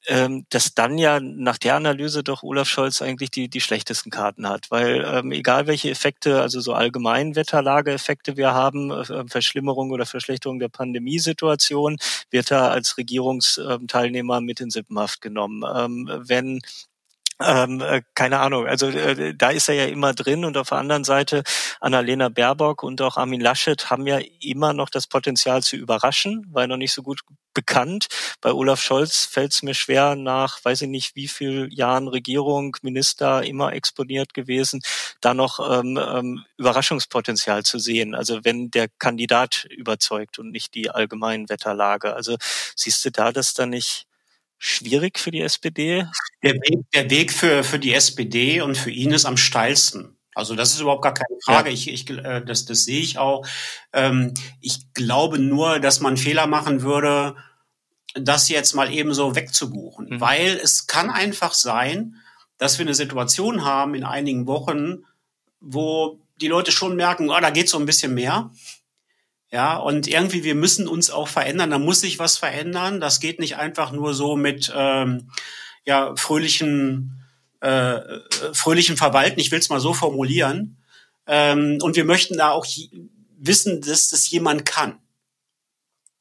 ähm, 0.07 0.47
dass 0.49 0.75
dann 0.75 0.97
ja 0.97 1.21
nach 1.21 1.59
der 1.59 1.75
Analyse 1.75 2.25
doch 2.25 2.43
Olaf 2.43 2.69
Scholz 2.69 3.03
eigentlich 3.03 3.31
die, 3.31 3.51
die 3.51 3.61
schlechtesten 3.61 4.11
Karten 4.11 4.49
hat. 4.49 4.71
Weil 4.71 5.05
ähm, 5.07 5.31
egal 5.31 5.67
welche 5.67 5.91
Effekte, 5.91 6.41
also 6.41 6.61
so 6.61 6.73
allgemein 6.73 7.37
Wetterlageeffekte 7.37 8.39
wir 8.39 8.55
haben, 8.55 8.91
äh, 8.91 9.25
Verschlimmerung 9.29 9.91
oder 9.91 10.07
Verschlechterung 10.07 10.59
der 10.59 10.69
Pandemiesituation, 10.71 11.99
wird 12.31 12.51
er 12.51 12.71
als 12.71 12.97
Regierungsteilnehmer 12.97 14.41
mit 14.41 14.61
in 14.61 14.71
Sippenhaft 14.71 15.21
genommen. 15.21 15.65
Ähm, 15.77 16.11
wenn 16.25 16.61
ähm, 17.41 17.81
äh, 17.81 18.03
keine 18.15 18.41
Ahnung, 18.41 18.67
also 18.67 18.89
äh, 18.89 19.35
da 19.35 19.51
ist 19.51 19.69
er 19.69 19.75
ja 19.75 19.85
immer 19.87 20.13
drin 20.15 20.45
und 20.45 20.57
auf 20.57 20.71
der 20.71 20.79
anderen 20.79 21.05
Seite 21.05 21.43
Annalena 21.81 22.29
Baerbock 22.29 22.83
und 22.83 23.01
auch 23.01 23.17
Armin 23.17 23.41
Laschet 23.41 23.91
haben 23.91 24.07
ja 24.07 24.19
immer 24.41 24.73
noch 24.73 24.91
das 24.91 25.07
Potenzial 25.07 25.63
zu 25.63 25.77
überraschen, 25.77 26.47
weil 26.51 26.67
noch 26.67 26.77
nicht 26.77 26.93
so 26.93 27.03
gut 27.03 27.21
bekannt. 27.55 28.07
Bei 28.41 28.53
Olaf 28.53 28.81
Scholz 28.81 29.25
fällt 29.25 29.53
es 29.53 29.63
mir 29.63 29.75
schwer 29.75 30.15
nach, 30.15 30.65
weiß 30.65 30.83
ich 30.83 30.89
nicht, 30.89 31.17
wie 31.17 31.29
viel 31.29 31.69
Jahren 31.73 32.09
Regierung, 32.09 32.77
Minister 32.83 33.43
immer 33.43 33.73
exponiert 33.73 34.35
gewesen, 34.35 34.81
da 35.21 35.35
noch 35.35 35.59
ähm, 35.59 35.99
ähm, 35.99 36.45
Überraschungspotenzial 36.57 37.65
zu 37.65 37.79
sehen. 37.79 38.15
Also 38.15 38.45
wenn 38.45 38.71
der 38.71 38.89
Kandidat 38.99 39.65
überzeugt 39.71 40.39
und 40.39 40.51
nicht 40.51 40.75
die 40.75 40.91
allgemeinen 40.91 41.49
Wetterlage. 41.49 42.15
Also 42.15 42.37
siehst 42.77 43.05
du 43.05 43.11
da 43.11 43.33
das 43.33 43.55
dann 43.55 43.71
nicht 43.71 44.08
schwierig 44.59 45.19
für 45.19 45.31
die 45.31 45.41
SPD? 45.41 46.07
Der 46.43 46.55
Weg, 46.55 46.91
der 46.93 47.11
Weg 47.11 47.33
für, 47.33 47.65
für 47.65 47.79
die 47.79 47.95
SPD 47.95 48.61
und 48.61 48.77
für 48.77 48.91
ihn 48.91 49.13
ist 49.13 49.25
am 49.25 49.37
steilsten. 49.37 50.17
Also 50.35 50.55
das 50.55 50.73
ist 50.73 50.81
überhaupt 50.81 51.03
gar 51.03 51.15
keine 51.15 51.37
Frage. 51.45 51.69
Ja. 51.69 51.75
Ich, 51.75 51.89
ich, 51.89 52.11
äh, 52.11 52.45
das, 52.45 52.65
das 52.65 52.85
sehe 52.85 53.01
ich 53.01 53.19
auch. 53.19 53.47
Ähm, 53.93 54.35
ich 54.61 54.93
glaube 54.95 55.39
nur, 55.39 55.81
dass 55.81 56.01
man 56.01 56.17
Fehler 56.17 56.47
machen 56.47 56.83
würde, 56.83 57.35
das 58.15 58.49
jetzt 58.49 58.75
mal 58.75 58.93
eben 58.93 59.15
so 59.15 59.35
wegzubuchen. 59.35 60.09
Mhm. 60.11 60.21
Weil 60.21 60.61
es 60.63 60.87
kann 60.87 61.11
einfach 61.11 61.55
sein, 61.55 62.17
dass 62.57 62.79
wir 62.79 62.87
eine 62.87 62.95
Situation 62.95 63.65
haben 63.65 63.95
in 63.95 64.05
einigen 64.05 64.47
Wochen, 64.47 65.05
wo 65.61 66.21
die 66.41 66.49
Leute 66.49 66.71
schon 66.71 66.97
merken, 66.97 67.31
oh, 67.31 67.41
da 67.41 67.51
geht 67.51 67.69
so 67.69 67.79
ein 67.79 67.87
bisschen 67.87 68.15
mehr. 68.15 68.51
Ja, 69.51 69.79
und 69.79 70.07
irgendwie, 70.07 70.45
wir 70.45 70.55
müssen 70.55 70.87
uns 70.87 71.11
auch 71.11 71.29
verändern, 71.29 71.71
da 71.71 71.79
muss 71.79 72.01
sich 72.01 72.19
was 72.19 72.37
verändern. 72.37 73.01
Das 73.01 73.19
geht 73.19 73.39
nicht 73.41 73.57
einfach 73.57 73.93
nur 73.93 74.13
so 74.13 74.37
mit 74.37 74.71
ähm, 74.75 75.31
ja, 75.85 76.15
fröhlichen, 76.17 77.25
äh, 77.61 78.01
fröhlichen 78.53 78.99
Verwalten, 78.99 79.41
ich 79.41 79.51
will 79.51 79.59
es 79.59 79.71
mal 79.71 79.81
so 79.81 79.95
formulieren. 79.95 80.77
Ähm, 81.27 81.79
und 81.81 81.97
wir 81.97 82.05
möchten 82.05 82.37
da 82.37 82.51
auch 82.51 82.67
wissen, 83.39 83.81
dass 83.81 84.09
das 84.09 84.29
jemand 84.31 84.67
kann. 84.67 84.99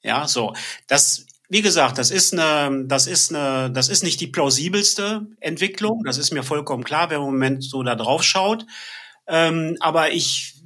Ja, 0.04 0.26
so. 0.28 0.54
Das, 0.88 1.26
wie 1.50 1.62
gesagt, 1.62 1.98
das 1.98 2.12
ist 2.12 2.34
eine, 2.34 2.86
das 2.86 3.08
ist 3.08 3.34
eine, 3.34 3.70
das 3.72 3.90
ist 3.90 4.04
nicht 4.04 4.22
die 4.22 4.28
plausibelste 4.28 5.28
Entwicklung. 5.42 6.04
Das 6.06 6.18
ist 6.18 6.32
mir 6.32 6.44
vollkommen 6.44 6.86
klar, 6.86 7.10
wer 7.10 7.18
im 7.18 7.24
Moment 7.24 7.64
so 7.64 7.84
da 7.84 7.96
drauf 7.96 8.24
schaut. 8.24 8.66
Ähm, 9.28 9.76
aber 9.82 10.12
ich 10.12 10.57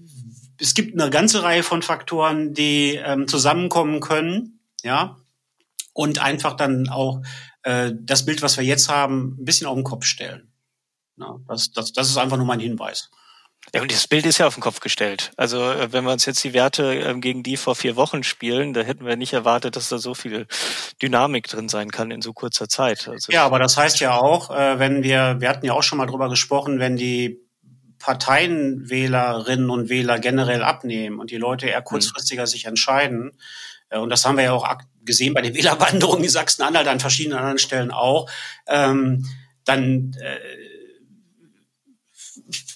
es 0.62 0.74
gibt 0.74 1.00
eine 1.00 1.10
ganze 1.10 1.44
Reihe 1.44 1.64
von 1.64 1.82
Faktoren, 1.82 2.54
die 2.54 2.96
ähm, 2.96 3.28
zusammenkommen 3.28 4.00
können, 4.00 4.60
ja, 4.84 5.18
und 5.94 6.20
einfach 6.20 6.54
dann 6.54 6.88
auch 6.88 7.22
äh, 7.64 7.92
das 7.94 8.26
Bild, 8.26 8.42
was 8.42 8.58
wir 8.58 8.64
jetzt 8.64 8.90
haben, 8.90 9.38
ein 9.40 9.46
bisschen 9.46 9.68
auf 9.68 9.76
den 9.76 9.84
Kopf 9.84 10.06
stellen. 10.06 10.52
Ja, 11.18 11.38
das, 11.48 11.72
das, 11.72 11.92
das 11.92 12.10
ist 12.10 12.18
einfach 12.18 12.38
nur 12.38 12.46
mein 12.46 12.60
Hinweis. 12.60 13.10
Ja, 13.74 13.82
und 13.82 13.92
das 13.92 14.08
Bild 14.08 14.26
ist 14.26 14.40
ja 14.40 14.48
auf 14.48 14.56
den 14.56 14.62
Kopf 14.62 14.80
gestellt. 14.80 15.32
Also 15.38 15.64
äh, 15.64 15.94
wenn 15.94 16.04
wir 16.04 16.12
uns 16.12 16.26
jetzt 16.26 16.44
die 16.44 16.54
Werte 16.54 16.94
ähm, 16.96 17.22
gegen 17.22 17.44
die 17.44 17.58
vor 17.58 17.76
vier 17.76 17.96
Wochen 17.96 18.24
spielen, 18.24 18.74
da 18.74 18.82
hätten 18.82 19.06
wir 19.06 19.16
nicht 19.16 19.34
erwartet, 19.34 19.76
dass 19.76 19.90
da 19.90 19.98
so 19.98 20.14
viel 20.14 20.48
Dynamik 21.02 21.48
drin 21.48 21.70
sein 21.70 21.92
kann 21.92 22.12
in 22.12 22.22
so 22.22 22.34
kurzer 22.34 22.68
Zeit. 22.68 23.08
Also 23.08 23.32
ja, 23.32 23.46
aber 23.46 23.60
das 23.60 23.78
heißt 23.78 24.00
ja 24.00 24.20
auch, 24.20 24.50
äh, 24.50 24.80
wenn 24.80 25.04
wir, 25.04 25.38
wir 25.40 25.50
hatten 25.50 25.66
ja 25.66 25.74
auch 25.74 25.84
schon 25.84 26.00
mal 26.00 26.08
drüber 26.08 26.28
gesprochen, 26.28 26.80
wenn 26.80 26.96
die 26.96 27.40
Parteienwählerinnen 28.02 29.70
und 29.70 29.90
Wähler 29.90 30.20
generell 30.20 30.64
abnehmen 30.64 31.20
und 31.20 31.32
die 31.32 31.38
Leute 31.38 31.68
eher 31.68 31.82
mhm. 31.82 31.86
kurzfristiger 31.86 32.48
sich 32.48 32.66
entscheiden. 32.66 33.32
Äh, 33.90 34.00
und 34.00 34.10
das 34.10 34.26
haben 34.26 34.38
wir 34.38 34.46
ja 34.46 34.54
auch 34.54 34.68
gesehen 35.04 35.34
bei 35.34 35.42
den 35.42 35.54
Wählerwanderungen 35.56 36.24
in 36.24 36.30
Sachsen-Anhalt 36.30 36.88
an 36.88 37.00
verschiedenen 37.00 37.38
anderen 37.38 37.60
Stellen 37.60 37.92
auch. 37.92 38.30
Ähm, 38.68 39.26
dann 39.64 40.16
äh, 40.20 40.40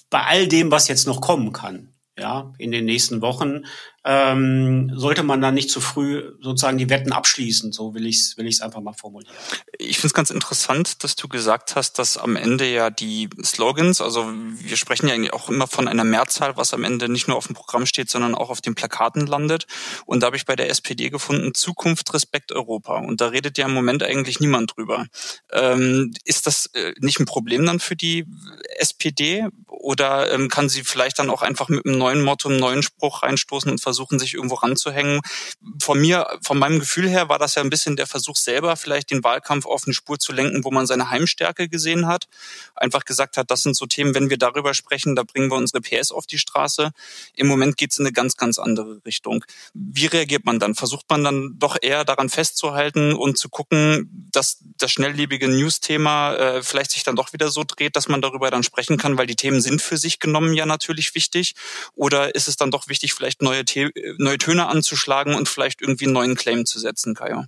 bei 0.09 0.21
all 0.21 0.47
dem, 0.47 0.71
was 0.71 0.88
jetzt 0.88 1.07
noch 1.07 1.19
kommen 1.19 1.51
kann, 1.51 1.93
ja, 2.17 2.53
in 2.57 2.71
den 2.71 2.85
nächsten 2.85 3.21
Wochen, 3.21 3.65
ähm, 4.07 4.91
sollte 4.93 5.23
man 5.23 5.41
dann 5.41 5.55
nicht 5.55 5.71
zu 5.71 5.81
früh 5.81 6.35
sozusagen 6.39 6.77
die 6.77 6.91
Wetten 6.91 7.11
abschließen. 7.11 7.71
So 7.71 7.95
will 7.95 8.05
ich 8.05 8.19
es 8.19 8.37
will 8.37 8.45
ich's 8.45 8.61
einfach 8.61 8.79
mal 8.79 8.93
formulieren. 8.93 9.33
Ich 9.79 9.97
finde 9.97 10.07
es 10.07 10.13
ganz 10.13 10.29
interessant, 10.29 11.03
dass 11.03 11.15
du 11.15 11.27
gesagt 11.27 11.75
hast, 11.75 11.97
dass 11.97 12.15
am 12.15 12.35
Ende 12.35 12.71
ja 12.71 12.91
die 12.91 13.29
Slogans, 13.43 14.01
also 14.01 14.31
wir 14.31 14.77
sprechen 14.77 15.07
ja 15.07 15.15
eigentlich 15.15 15.33
auch 15.33 15.49
immer 15.49 15.65
von 15.65 15.87
einer 15.87 16.03
Mehrzahl, 16.03 16.55
was 16.55 16.75
am 16.75 16.83
Ende 16.83 17.09
nicht 17.09 17.27
nur 17.27 17.35
auf 17.35 17.47
dem 17.47 17.55
Programm 17.55 17.87
steht, 17.87 18.11
sondern 18.11 18.35
auch 18.35 18.51
auf 18.51 18.61
den 18.61 18.75
Plakaten 18.75 19.25
landet. 19.25 19.65
Und 20.05 20.21
da 20.21 20.27
habe 20.27 20.37
ich 20.37 20.45
bei 20.45 20.55
der 20.55 20.69
SPD 20.69 21.09
gefunden, 21.09 21.55
Zukunft, 21.55 22.13
Respekt, 22.13 22.51
Europa. 22.51 22.99
Und 22.99 23.21
da 23.21 23.29
redet 23.29 23.57
ja 23.57 23.65
im 23.65 23.73
Moment 23.73 24.03
eigentlich 24.03 24.39
niemand 24.39 24.75
drüber. 24.75 25.07
Ähm, 25.51 26.13
ist 26.25 26.45
das 26.45 26.67
äh, 26.67 26.93
nicht 26.99 27.19
ein 27.19 27.25
Problem 27.25 27.65
dann 27.65 27.79
für 27.79 27.95
die 27.95 28.25
SPD? 28.77 29.47
Oder 29.67 30.31
ähm, 30.31 30.49
kann 30.49 30.69
sie 30.69 30.83
vielleicht 30.83 31.17
dann 31.17 31.29
auch 31.29 31.41
einfach 31.41 31.69
mit 31.69 31.85
einem 31.85 31.97
neuen 31.97 32.21
Motto, 32.21 32.49
einem 32.49 32.59
neuen 32.59 32.83
Spruch 32.83 33.23
reinstoßen 33.23 33.71
und 33.71 33.81
versuchen, 33.81 33.94
versuchen, 33.95 34.19
sich 34.19 34.34
irgendwo 34.34 34.55
ranzuhängen. 34.55 35.21
Von 35.79 36.01
mir, 36.01 36.27
von 36.41 36.60
meinem 36.60 36.79
Gefühl 36.79 37.08
her 37.08 37.29
war 37.29 37.39
das 37.39 37.55
ja 37.55 37.62
ein 37.62 37.69
bisschen 37.69 37.95
der 37.95 38.08
Versuch 38.08 38.36
selber, 38.36 38.75
vielleicht 38.75 39.10
den 39.10 39.23
Wahlkampf 39.23 39.65
auf 39.65 39.84
eine 39.86 39.93
Spur 39.93 40.19
zu 40.19 40.34
lenken, 40.34 40.65
wo 40.65 40.71
man 40.71 40.86
seine 40.86 41.10
Heimstärke 41.10 41.69
gesehen 41.69 42.08
hat. 42.08 42.27
Einfach 42.75 43.05
gesagt 43.05 43.38
hat, 43.38 43.49
das 43.49 43.63
sind 43.63 43.75
so 43.77 43.86
Themen, 43.86 44.13
wenn 44.13 44.29
wir 44.29 44.38
darüber 44.38 44.73
sprechen, 44.73 45.15
da 45.15 45.23
bringen 45.23 45.49
wir 45.49 45.55
unsere 45.55 45.79
PS 45.79 46.12
auf 46.12 46.25
die 46.25 46.38
Straße. 46.38 46.91
Im 47.36 47.47
Moment 47.47 47.77
geht 47.77 47.91
es 47.91 47.97
in 47.97 48.05
eine 48.05 48.12
ganz, 48.12 48.36
ganz 48.36 48.60
andere 48.60 49.01
Richtung. 49.05 49.45
Wie 49.73 50.08
reagiert 50.08 50.45
man 50.45 50.60
dann? 50.60 50.75
Versucht 50.75 51.05
man 51.10 51.23
dann 51.23 51.55
doch 51.58 51.77
eher 51.81 52.03
daran 52.03 52.29
festzuhalten 52.29 53.13
und 53.13 53.38
zu 53.38 53.47
gucken, 53.47 54.27
dass 54.34 54.60
das 54.77 54.91
schnelllebige 54.91 55.47
News-Thema 55.47 56.36
äh, 56.36 56.63
vielleicht 56.63 56.91
sich 56.91 57.03
dann 57.03 57.15
doch 57.15 57.31
wieder 57.31 57.49
so 57.49 57.63
dreht, 57.65 57.95
dass 57.95 58.10
man 58.10 58.21
darüber 58.21 58.51
dann 58.51 58.63
sprechen 58.63 58.97
kann, 58.97 59.17
weil 59.17 59.27
die 59.27 59.38
Themen 59.38 59.62
sind 59.62 59.81
für 59.81 59.97
sich 59.97 60.19
genommen 60.19 60.53
ja 60.53 60.65
natürlich 60.65 61.15
wichtig? 61.15 61.55
Oder 61.93 62.36
ist 62.36 62.49
es 62.49 62.58
dann 62.58 62.71
doch 62.71 62.89
wichtig, 62.89 63.13
vielleicht 63.13 63.41
neue 63.41 63.63
Themen 63.63 63.84
neue 64.17 64.37
Töne 64.37 64.67
anzuschlagen 64.67 65.35
und 65.35 65.49
vielleicht 65.49 65.81
irgendwie 65.81 66.05
einen 66.05 66.13
neuen 66.13 66.35
Claim 66.35 66.65
zu 66.65 66.79
setzen, 66.79 67.15
Kajo? 67.15 67.45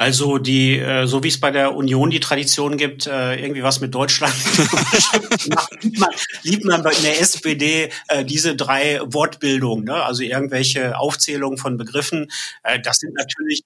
Also 0.00 0.38
die, 0.38 0.78
äh, 0.78 1.06
so 1.06 1.22
wie 1.22 1.28
es 1.28 1.38
bei 1.40 1.50
der 1.50 1.74
Union 1.74 2.08
die 2.10 2.20
Tradition 2.20 2.78
gibt, 2.78 3.06
äh, 3.06 3.34
irgendwie 3.34 3.62
was 3.62 3.80
mit 3.80 3.94
Deutschland, 3.94 4.32
liebt, 6.42 6.64
man, 6.64 6.80
in 6.86 7.02
der 7.02 7.20
SPD 7.20 7.90
äh, 8.08 8.24
diese 8.24 8.56
drei 8.56 9.00
Wortbildungen, 9.04 9.84
ne? 9.84 10.02
also 10.02 10.22
irgendwelche 10.22 10.98
Aufzählungen 10.98 11.58
von 11.58 11.76
Begriffen. 11.76 12.30
Das 12.82 12.96
sind 12.96 13.14
natürlich 13.14 13.62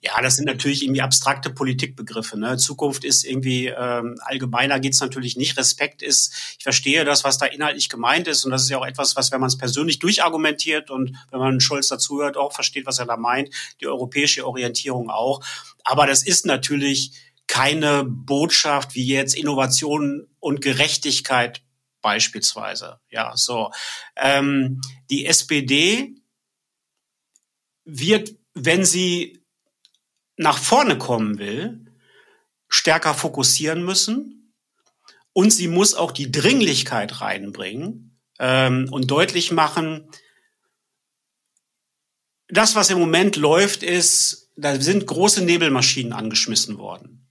ja, 0.00 0.20
das 0.22 0.36
sind 0.36 0.44
natürlich 0.44 0.84
irgendwie 0.84 1.02
abstrakte 1.02 1.50
Politikbegriffe. 1.50 2.38
Ne? 2.38 2.56
Zukunft 2.56 3.04
ist 3.04 3.24
irgendwie 3.24 3.66
ähm, 3.66 4.16
allgemeiner 4.20 4.78
geht's 4.78 5.00
natürlich 5.00 5.36
nicht. 5.36 5.56
Respekt 5.56 6.02
ist, 6.02 6.32
ich 6.56 6.62
verstehe 6.62 7.04
das, 7.04 7.24
was 7.24 7.38
da 7.38 7.46
inhaltlich 7.46 7.88
gemeint 7.88 8.28
ist. 8.28 8.44
Und 8.44 8.52
das 8.52 8.62
ist 8.62 8.70
ja 8.70 8.78
auch 8.78 8.86
etwas, 8.86 9.16
was, 9.16 9.32
wenn 9.32 9.40
man 9.40 9.48
es 9.48 9.58
persönlich 9.58 9.98
durchargumentiert 9.98 10.90
und 10.90 11.16
wenn 11.32 11.40
man 11.40 11.60
Scholz 11.60 11.88
dazuhört, 11.88 12.36
auch 12.36 12.52
versteht, 12.52 12.86
was 12.86 13.00
er 13.00 13.06
da 13.06 13.16
meint, 13.16 13.52
die 13.80 13.88
europäische 13.88 14.46
Orientierung 14.46 15.10
auch. 15.10 15.44
Aber 15.82 16.06
das 16.06 16.22
ist 16.22 16.46
natürlich 16.46 17.12
keine 17.48 18.04
Botschaft 18.04 18.94
wie 18.94 19.06
jetzt 19.06 19.34
Innovation 19.34 20.28
und 20.38 20.60
Gerechtigkeit 20.60 21.62
beispielsweise. 22.02 23.00
Ja, 23.10 23.32
so. 23.36 23.72
Ähm, 24.14 24.80
die 25.10 25.26
SPD 25.26 26.14
wird, 27.84 28.36
wenn 28.54 28.84
sie 28.84 29.42
nach 30.38 30.56
vorne 30.56 30.96
kommen 30.96 31.38
will, 31.38 31.84
stärker 32.68 33.12
fokussieren 33.12 33.84
müssen 33.84 34.54
Und 35.32 35.52
sie 35.52 35.68
muss 35.68 35.94
auch 35.94 36.12
die 36.12 36.32
Dringlichkeit 36.32 37.20
reinbringen 37.20 38.18
ähm, 38.38 38.88
und 38.90 39.10
deutlich 39.10 39.52
machen, 39.52 40.08
das, 42.48 42.74
was 42.74 42.90
im 42.90 42.98
Moment 42.98 43.36
läuft, 43.36 43.82
ist, 43.82 44.50
da 44.56 44.80
sind 44.80 45.06
große 45.06 45.44
Nebelmaschinen 45.44 46.12
angeschmissen 46.12 46.78
worden. 46.78 47.28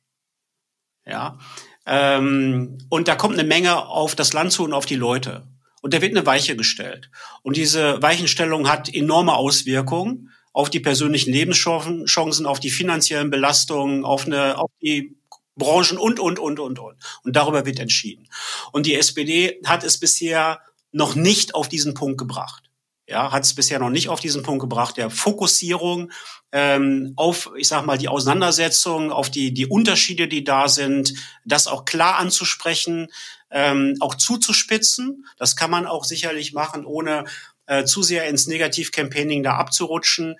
Ja. 1.06 1.39
Ähm, 1.86 2.78
und 2.89 3.08
da 3.08 3.15
kommt 3.15 3.34
eine 3.34 3.48
Menge 3.48 3.88
auf 3.88 4.15
das 4.15 4.34
Land 4.34 4.52
zu 4.52 4.63
und 4.63 4.74
auf 4.74 4.86
die 4.86 4.96
Leute. 4.96 5.48
Und 5.82 5.93
da 5.93 6.02
wird 6.02 6.15
eine 6.15 6.26
Weiche 6.26 6.56
gestellt. 6.56 7.10
Und 7.41 7.58
diese 7.58 8.02
Weichenstellung 8.02 8.70
hat 8.70 8.93
enorme 8.93 9.34
Auswirkungen 9.34 10.32
auf 10.58 10.72
die 10.72 10.80
persönlichen 10.80 11.32
Lebenschancen, 11.32 12.46
auf 12.48 12.60
die 12.60 12.72
finanziellen 12.72 13.30
Belastungen, 13.30 14.04
auf, 14.04 14.26
eine, 14.26 14.58
auf 14.58 14.72
die 14.82 15.15
Branchen 15.56 16.00
und, 16.00 16.20
und, 16.20 16.39
und, 16.39 16.60
und, 16.60 16.80
und. 16.80 16.98
Und 17.24 17.36
darüber 17.36 17.65
wird 17.67 17.80
entschieden. 17.80 18.28
Und 18.72 18.88
die 18.88 18.96
SPD 18.96 19.62
hat 19.65 19.84
es 19.84 20.00
bisher 20.00 20.60
noch 20.91 21.13
nicht 21.13 21.54
auf 21.54 21.67
diesen 21.67 21.93
Punkt 21.93 22.17
gebracht 22.17 22.67
ja, 23.08 23.32
hat 23.32 23.43
es 23.43 23.56
bisher 23.56 23.80
noch 23.80 23.89
nicht 23.89 24.10
auf 24.10 24.20
diesen 24.20 24.43
Punkt 24.43 24.60
gebracht, 24.60 24.98
der 24.98 25.10
Fokussierung 25.10 26.12
ähm, 26.52 27.13
auf, 27.15 27.50
ich 27.56 27.70
sag 27.70 27.86
mal, 27.86 27.98
die 27.98 28.10
Auseinandersetzung, 28.10 29.12
auf 29.13 29.32
die, 29.32 29.54
die 29.54 29.65
Unterschiede, 29.65 30.28
die 30.28 30.43
da 30.43 30.67
sind, 30.67 31.13
das 31.46 31.67
auch 31.67 31.86
klar 31.86 32.17
anzusprechen, 32.17 33.08
ähm, 33.50 33.96
auch 34.02 34.15
zuzuspitzen. 34.15 35.26
Das 35.38 35.56
kann 35.56 35.72
man 35.72 35.88
auch 35.88 36.04
sicherlich 36.04 36.52
machen, 36.52 36.86
ohne 36.86 37.24
äh, 37.67 37.86
zu 37.86 38.03
sehr 38.03 38.27
ins 38.27 38.47
Negativ-Campaigning 38.47 39.43
da 39.43 39.56
abzurutschen, 39.56 40.36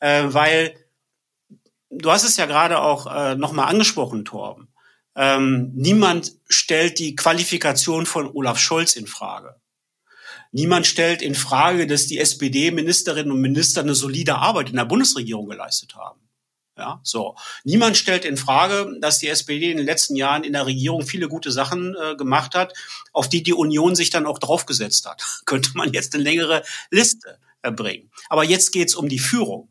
äh, 0.00 0.24
weil 0.28 0.74
du 1.90 2.10
hast 2.10 2.24
es 2.24 2.36
ja 2.36 2.46
gerade 2.46 2.80
auch 2.80 3.06
äh, 3.06 3.34
nochmal 3.34 3.68
angesprochen, 3.68 4.24
Torben. 4.24 4.68
Ähm, 5.16 5.72
niemand 5.74 6.32
stellt 6.48 6.98
die 6.98 7.16
Qualifikation 7.16 8.06
von 8.06 8.30
Olaf 8.30 8.58
Scholz 8.58 8.96
in 8.96 9.06
Frage. 9.06 9.56
Niemand 10.52 10.86
stellt 10.86 11.22
in 11.22 11.34
Frage, 11.34 11.86
dass 11.86 12.06
die 12.06 12.18
SPD-Ministerinnen 12.18 13.32
und 13.32 13.40
Minister 13.40 13.80
eine 13.80 13.94
solide 13.94 14.36
Arbeit 14.36 14.70
in 14.70 14.76
der 14.76 14.84
Bundesregierung 14.84 15.48
geleistet 15.48 15.96
haben. 15.96 16.20
Ja, 16.78 17.00
so. 17.02 17.36
Niemand 17.64 17.96
stellt 17.96 18.26
in 18.26 18.36
Frage, 18.36 18.98
dass 19.00 19.18
die 19.18 19.28
SPD 19.28 19.70
in 19.70 19.78
den 19.78 19.86
letzten 19.86 20.14
Jahren 20.14 20.44
in 20.44 20.52
der 20.52 20.66
Regierung 20.66 21.06
viele 21.06 21.26
gute 21.26 21.50
Sachen 21.50 21.94
äh, 21.94 22.16
gemacht 22.16 22.54
hat, 22.54 22.74
auf 23.12 23.30
die 23.30 23.42
die 23.42 23.54
Union 23.54 23.94
sich 23.94 24.10
dann 24.10 24.26
auch 24.26 24.38
draufgesetzt 24.38 25.06
hat. 25.06 25.22
Könnte 25.46 25.70
man 25.74 25.92
jetzt 25.92 26.14
eine 26.14 26.22
längere 26.22 26.62
Liste 26.90 27.38
erbringen. 27.62 28.10
Aber 28.28 28.44
jetzt 28.44 28.72
geht's 28.72 28.94
um 28.94 29.08
die 29.08 29.18
Führung. 29.18 29.68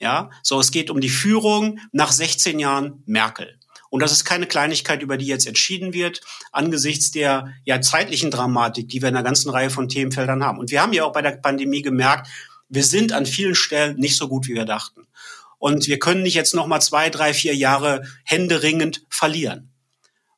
Ja, 0.00 0.30
so 0.42 0.58
es 0.58 0.72
geht 0.72 0.90
um 0.90 1.00
die 1.00 1.10
Führung 1.10 1.78
nach 1.92 2.10
16 2.10 2.58
Jahren 2.58 3.02
Merkel. 3.06 3.58
Und 3.88 4.00
das 4.00 4.10
ist 4.10 4.24
keine 4.24 4.46
Kleinigkeit, 4.46 5.02
über 5.02 5.18
die 5.18 5.26
jetzt 5.26 5.46
entschieden 5.46 5.92
wird, 5.92 6.22
angesichts 6.50 7.10
der 7.10 7.52
ja 7.64 7.80
zeitlichen 7.82 8.30
Dramatik, 8.30 8.88
die 8.88 9.02
wir 9.02 9.10
in 9.10 9.16
einer 9.16 9.22
ganzen 9.22 9.50
Reihe 9.50 9.68
von 9.68 9.90
Themenfeldern 9.90 10.42
haben. 10.42 10.58
Und 10.58 10.70
wir 10.70 10.80
haben 10.80 10.94
ja 10.94 11.04
auch 11.04 11.12
bei 11.12 11.20
der 11.20 11.32
Pandemie 11.32 11.82
gemerkt, 11.82 12.26
wir 12.70 12.84
sind 12.84 13.12
an 13.12 13.26
vielen 13.26 13.54
Stellen 13.54 13.96
nicht 13.98 14.16
so 14.16 14.28
gut, 14.28 14.48
wie 14.48 14.54
wir 14.54 14.64
dachten. 14.64 15.06
Und 15.62 15.86
wir 15.86 16.00
können 16.00 16.24
nicht 16.24 16.34
jetzt 16.34 16.56
noch 16.56 16.66
mal 16.66 16.80
zwei, 16.80 17.08
drei, 17.08 17.32
vier 17.32 17.54
Jahre 17.54 18.02
händeringend 18.24 19.06
verlieren. 19.08 19.70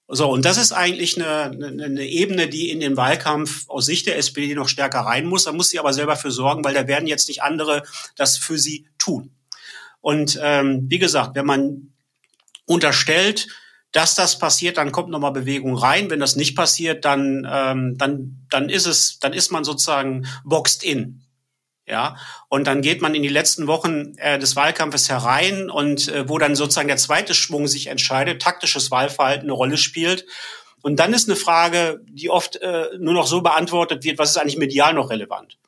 So, 0.07 0.31
und 0.31 0.45
das 0.45 0.59
ist 0.59 0.73
eigentlich 0.73 1.17
eine, 1.17 1.45
eine, 1.45 1.83
eine 1.83 2.07
Ebene, 2.07 2.47
die 2.47 2.69
in 2.69 2.79
den 2.79 2.99
Wahlkampf 2.99 3.67
aus 3.71 3.87
Sicht 3.87 4.07
der 4.07 4.19
SPD 4.19 4.55
noch 4.55 4.69
stärker 4.69 5.01
rein 5.01 5.25
muss. 5.25 5.45
Da 5.45 5.53
muss 5.53 5.71
sie 5.71 5.79
aber 5.79 5.95
selber 5.95 6.17
für 6.17 6.31
sorgen, 6.31 6.63
weil 6.63 6.75
da 6.75 6.87
werden 6.89 7.09
jetzt 7.09 7.29
nicht 7.29 7.43
andere 7.43 7.85
das 8.17 8.37
für 8.37 8.59
sie 8.59 8.87
tun. 8.99 9.31
Und 10.03 10.39
ähm, 10.43 10.85
wie 10.91 10.99
gesagt, 10.99 11.35
wenn 11.37 11.47
man 11.47 11.95
unterstellt, 12.67 13.49
dass 13.93 14.15
das 14.15 14.39
passiert, 14.39 14.77
dann 14.77 14.93
kommt 14.93 15.09
nochmal 15.09 15.33
Bewegung 15.33 15.75
rein. 15.75 16.11
Wenn 16.11 16.21
das 16.21 16.37
nicht 16.37 16.55
passiert, 16.55 17.07
dann, 17.07 17.49
ähm, 17.51 17.97
dann, 17.97 18.47
dann 18.51 18.69
ist 18.69 18.85
es, 18.85 19.21
dann 19.21 19.33
ist 19.33 19.53
man 19.53 19.65
sozusagen 19.65 20.27
boxed 20.45 20.85
in. 20.85 21.24
Ja, 21.87 22.17
und 22.49 22.67
dann 22.67 22.81
geht 22.81 23.03
man 23.03 23.15
in 23.15 23.23
die 23.23 23.29
letzten 23.29 23.67
Wochen 23.67 24.15
äh, 24.17 24.39
des 24.39 24.57
Wahlkampfes 24.57 25.11
herein 25.11 25.69
und 25.69 26.09
äh, 26.09 26.27
wo 26.29 26.39
dann 26.39 26.57
sozusagen 26.57 26.89
der 26.89 26.97
zweite 26.97 27.35
Schwung 27.35 27.67
sich 27.67 27.89
entscheidet, 27.89 28.41
taktisches 28.41 28.91
Wahlverhalten 28.91 29.45
eine 29.45 29.53
Rolle 29.53 29.77
spielt. 29.77 30.25
Und 30.81 30.97
dann 30.97 31.13
ist 31.13 31.29
eine 31.29 31.37
Frage, 31.37 32.01
die 32.09 32.31
oft 32.31 32.57
äh, 32.57 32.89
nur 32.99 33.13
noch 33.13 33.27
so 33.27 33.43
beantwortet 33.43 34.03
wird, 34.03 34.19
was 34.19 34.31
ist 34.31 34.39
eigentlich 34.39 34.57
medial 34.57 34.95
noch 34.95 35.11
relevant? 35.11 35.59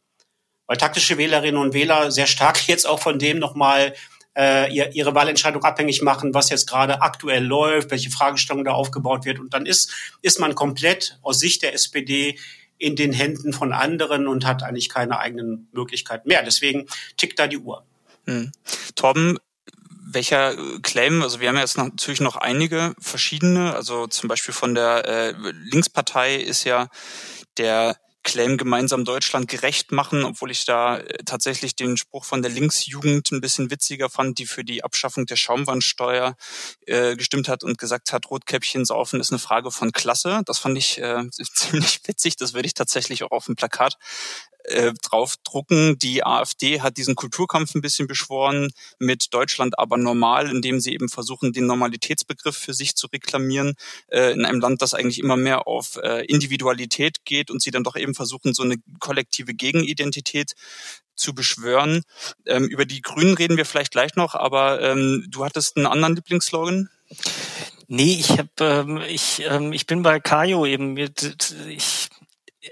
Weil 0.66 0.78
taktische 0.78 1.18
Wählerinnen 1.18 1.60
und 1.60 1.74
Wähler 1.74 2.10
sehr 2.10 2.26
stark 2.26 2.66
jetzt 2.68 2.86
auch 2.86 3.00
von 3.00 3.18
dem 3.18 3.38
nochmal 3.38 3.92
äh, 4.36 4.72
ihre 4.92 5.14
Wahlentscheidung 5.14 5.64
abhängig 5.64 6.00
machen, 6.02 6.32
was 6.32 6.50
jetzt 6.50 6.66
gerade 6.68 7.02
aktuell 7.02 7.44
läuft, 7.44 7.90
welche 7.90 8.10
Fragestellung 8.10 8.64
da 8.64 8.72
aufgebaut 8.72 9.24
wird. 9.26 9.38
Und 9.38 9.52
dann 9.52 9.66
ist, 9.66 9.92
ist 10.22 10.38
man 10.38 10.54
komplett 10.54 11.18
aus 11.22 11.38
Sicht 11.38 11.62
der 11.62 11.74
SPD 11.74 12.38
in 12.78 12.96
den 12.96 13.12
Händen 13.12 13.52
von 13.52 13.72
anderen 13.72 14.26
und 14.26 14.46
hat 14.46 14.62
eigentlich 14.62 14.88
keine 14.88 15.18
eigenen 15.18 15.68
Möglichkeiten 15.72 16.28
mehr. 16.28 16.42
Deswegen 16.42 16.86
tickt 17.16 17.38
da 17.38 17.46
die 17.46 17.58
Uhr. 17.58 17.84
Hm. 18.26 18.52
Torben, 18.94 19.38
welcher 20.08 20.54
Claim, 20.82 21.22
also 21.22 21.40
wir 21.40 21.48
haben 21.48 21.56
jetzt 21.56 21.78
natürlich 21.78 22.20
noch 22.20 22.36
einige 22.36 22.94
verschiedene, 22.98 23.74
also 23.74 24.06
zum 24.06 24.28
Beispiel 24.28 24.54
von 24.54 24.74
der 24.74 25.04
äh, 25.06 25.34
Linkspartei 25.70 26.36
ist 26.36 26.64
ja 26.64 26.88
der 27.56 27.96
Claim 28.26 28.58
gemeinsam 28.58 29.04
Deutschland 29.04 29.46
gerecht 29.46 29.92
machen, 29.92 30.24
obwohl 30.24 30.50
ich 30.50 30.64
da 30.64 30.98
äh, 30.98 31.18
tatsächlich 31.24 31.76
den 31.76 31.96
Spruch 31.96 32.24
von 32.24 32.42
der 32.42 32.50
Linksjugend 32.50 33.30
ein 33.30 33.40
bisschen 33.40 33.70
witziger 33.70 34.10
fand, 34.10 34.38
die 34.40 34.46
für 34.46 34.64
die 34.64 34.82
Abschaffung 34.82 35.26
der 35.26 35.36
Schaumwandsteuer 35.36 36.36
äh, 36.86 37.14
gestimmt 37.14 37.48
hat 37.48 37.62
und 37.62 37.78
gesagt 37.78 38.12
hat, 38.12 38.28
Rotkäppchen 38.28 38.84
saufen 38.84 39.20
ist 39.20 39.30
eine 39.30 39.38
Frage 39.38 39.70
von 39.70 39.92
Klasse. 39.92 40.42
Das 40.44 40.58
fand 40.58 40.76
ich 40.76 40.98
äh, 40.98 41.22
ziemlich 41.30 42.00
witzig. 42.04 42.36
Das 42.36 42.52
würde 42.52 42.66
ich 42.66 42.74
tatsächlich 42.74 43.22
auch 43.22 43.30
auf 43.30 43.46
dem 43.46 43.54
Plakat 43.54 43.96
äh, 44.68 44.92
draufdrucken. 45.02 45.98
Die 45.98 46.24
AfD 46.24 46.80
hat 46.80 46.96
diesen 46.96 47.14
Kulturkampf 47.14 47.74
ein 47.74 47.80
bisschen 47.80 48.06
beschworen 48.06 48.70
mit 48.98 49.32
Deutschland 49.32 49.78
aber 49.78 49.96
normal, 49.96 50.50
indem 50.50 50.80
sie 50.80 50.92
eben 50.92 51.08
versuchen, 51.08 51.52
den 51.52 51.66
Normalitätsbegriff 51.66 52.56
für 52.56 52.74
sich 52.74 52.94
zu 52.96 53.06
reklamieren 53.08 53.74
äh, 54.08 54.32
in 54.32 54.44
einem 54.44 54.60
Land, 54.60 54.82
das 54.82 54.94
eigentlich 54.94 55.18
immer 55.18 55.36
mehr 55.36 55.66
auf 55.66 55.96
äh, 56.02 56.24
Individualität 56.26 57.24
geht 57.24 57.50
und 57.50 57.62
sie 57.62 57.70
dann 57.70 57.84
doch 57.84 57.96
eben 57.96 58.14
versuchen, 58.14 58.54
so 58.54 58.62
eine 58.62 58.76
kollektive 59.00 59.54
Gegenidentität 59.54 60.52
zu 61.14 61.34
beschwören. 61.34 62.02
Ähm, 62.46 62.64
über 62.64 62.84
die 62.84 63.02
Grünen 63.02 63.34
reden 63.34 63.56
wir 63.56 63.64
vielleicht 63.64 63.92
gleich 63.92 64.16
noch, 64.16 64.34
aber 64.34 64.80
ähm, 64.82 65.26
du 65.28 65.44
hattest 65.44 65.76
einen 65.76 65.86
anderen 65.86 66.16
Lieblingsslogan? 66.16 66.90
Nee, 67.88 68.16
ich 68.18 68.30
hab, 68.38 68.60
ähm, 68.60 69.00
ich, 69.08 69.42
ähm, 69.48 69.72
ich 69.72 69.86
bin 69.86 70.02
bei 70.02 70.18
Kajo 70.20 70.66
eben. 70.66 70.96
Ich 70.96 72.08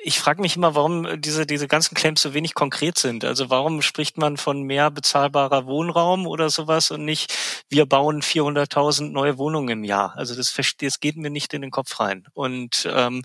ich 0.03 0.19
frage 0.19 0.41
mich 0.41 0.57
immer, 0.57 0.75
warum 0.75 1.21
diese, 1.21 1.47
diese 1.47 1.69
ganzen 1.69 1.95
Claims 1.95 2.23
so 2.23 2.35
wenig 2.35 2.55
konkret 2.55 2.99
sind. 2.99 3.25
Also 3.25 3.51
warum 3.51 3.83
spricht 3.83 4.19
man 4.19 4.37
von 4.37 4.63
mehr 4.63 4.91
bezahlbarer 4.91 5.67
Wohnraum 5.67 6.27
oder 6.27 6.51
sowas 6.51 6.91
und 6.91 7.05
nicht, 7.05 7.33
wir 7.69 7.87
bauen 7.87 8.23
400.000 8.23 9.11
neue 9.11 9.39
Wohnungen 9.39 9.69
im 9.69 9.85
Jahr. 9.85 10.15
Also 10.17 10.35
das, 10.35 10.55
das 10.81 11.01
geht 11.01 11.17
mir 11.17 11.31
nicht 11.31 11.55
in 11.55 11.63
den 11.63 11.71
Kopf 11.71 12.01
rein. 12.01 12.27
Und 12.35 12.89
ähm, 12.91 13.23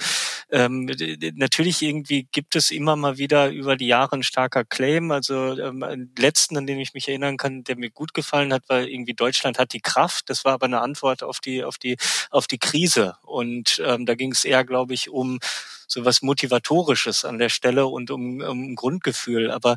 ähm, 0.52 0.90
natürlich 1.36 1.82
irgendwie 1.82 2.28
gibt 2.32 2.56
es 2.56 2.72
immer 2.72 2.96
mal 2.96 3.18
wieder 3.18 3.50
über 3.50 3.76
die 3.76 3.88
Jahre 3.88 4.18
ein 4.18 4.24
starker 4.24 4.66
Claim. 4.66 5.12
Also 5.12 5.58
ähm, 5.58 6.12
letzten, 6.18 6.58
an 6.58 6.68
den 6.68 6.80
ich 6.80 6.94
mich 6.94 7.08
erinnern 7.08 7.38
kann, 7.38 7.64
der 7.64 7.78
mir 7.78 7.90
gut 7.90 8.14
gefallen 8.14 8.54
hat, 8.54 8.68
war 8.70 8.82
irgendwie 8.82 9.14
Deutschland 9.14 9.60
hat 9.60 9.74
die 9.74 9.82
Kraft. 9.82 10.30
Das 10.30 10.46
war 10.46 10.54
aber 10.54 10.66
eine 10.66 10.82
Antwort 10.82 11.24
auf 11.24 11.40
die, 11.40 11.64
auf 11.64 11.78
die, 11.78 11.98
auf 12.30 12.48
die 12.48 12.60
Krise. 12.60 13.16
Und 13.24 13.82
ähm, 13.86 14.06
da 14.06 14.16
ging 14.16 14.32
es 14.32 14.44
eher, 14.44 14.64
glaube 14.66 14.94
ich, 14.94 15.10
um 15.10 15.40
so 15.89 16.06
was 16.06 16.21
Motivatorisches 16.21 17.25
an 17.25 17.39
der 17.39 17.49
Stelle 17.49 17.88
und 17.88 18.12
um, 18.12 18.41
um 18.41 18.75
Grundgefühl. 18.75 19.52
Aber 19.52 19.75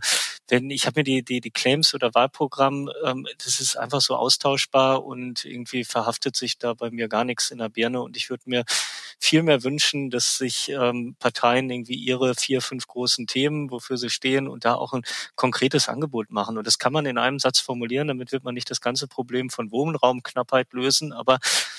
wenn 0.48 0.70
ich 0.70 0.86
habe 0.86 1.00
mir 1.00 1.04
die, 1.04 1.22
die, 1.22 1.40
die 1.40 1.50
Claims 1.50 1.94
oder 1.94 2.14
Wahlprogramm, 2.14 2.90
ähm, 3.04 3.26
das 3.38 3.60
ist 3.60 3.76
einfach 3.76 4.00
so 4.00 4.16
austauschbar 4.16 5.04
und 5.04 5.44
irgendwie 5.44 5.84
verhaftet 5.84 6.36
sich 6.36 6.58
da 6.58 6.74
bei 6.74 6.90
mir 6.90 7.08
gar 7.08 7.24
nichts 7.24 7.50
in 7.50 7.58
der 7.58 7.68
Birne. 7.68 8.02
Und 8.02 8.16
ich 8.16 8.30
würde 8.30 8.42
mir 8.46 8.64
viel 9.18 9.42
mehr 9.42 9.62
wünschen, 9.62 10.10
dass 10.10 10.36
sich 10.38 10.68
ähm, 10.68 11.14
Parteien 11.18 11.70
irgendwie 11.70 11.94
ihre 11.94 12.34
vier, 12.34 12.60
fünf 12.60 12.86
großen 12.86 13.26
Themen, 13.26 13.70
wofür 13.70 13.96
sie 13.96 14.10
stehen 14.10 14.48
und 14.48 14.64
da 14.64 14.74
auch 14.74 14.92
ein 14.92 15.02
konkretes 15.36 15.88
Angebot 15.88 16.30
machen. 16.30 16.58
Und 16.58 16.66
das 16.66 16.78
kann 16.78 16.92
man 16.92 17.06
in 17.06 17.18
einem 17.18 17.38
Satz 17.38 17.60
formulieren, 17.60 18.08
damit 18.08 18.32
wird 18.32 18.44
man 18.44 18.54
nicht 18.54 18.70
das 18.70 18.80
ganze 18.80 19.06
Problem 19.06 19.48
von 19.48 19.70
Wohnraumknappheit 19.70 20.72
lösen, 20.72 21.12
aber 21.12 21.38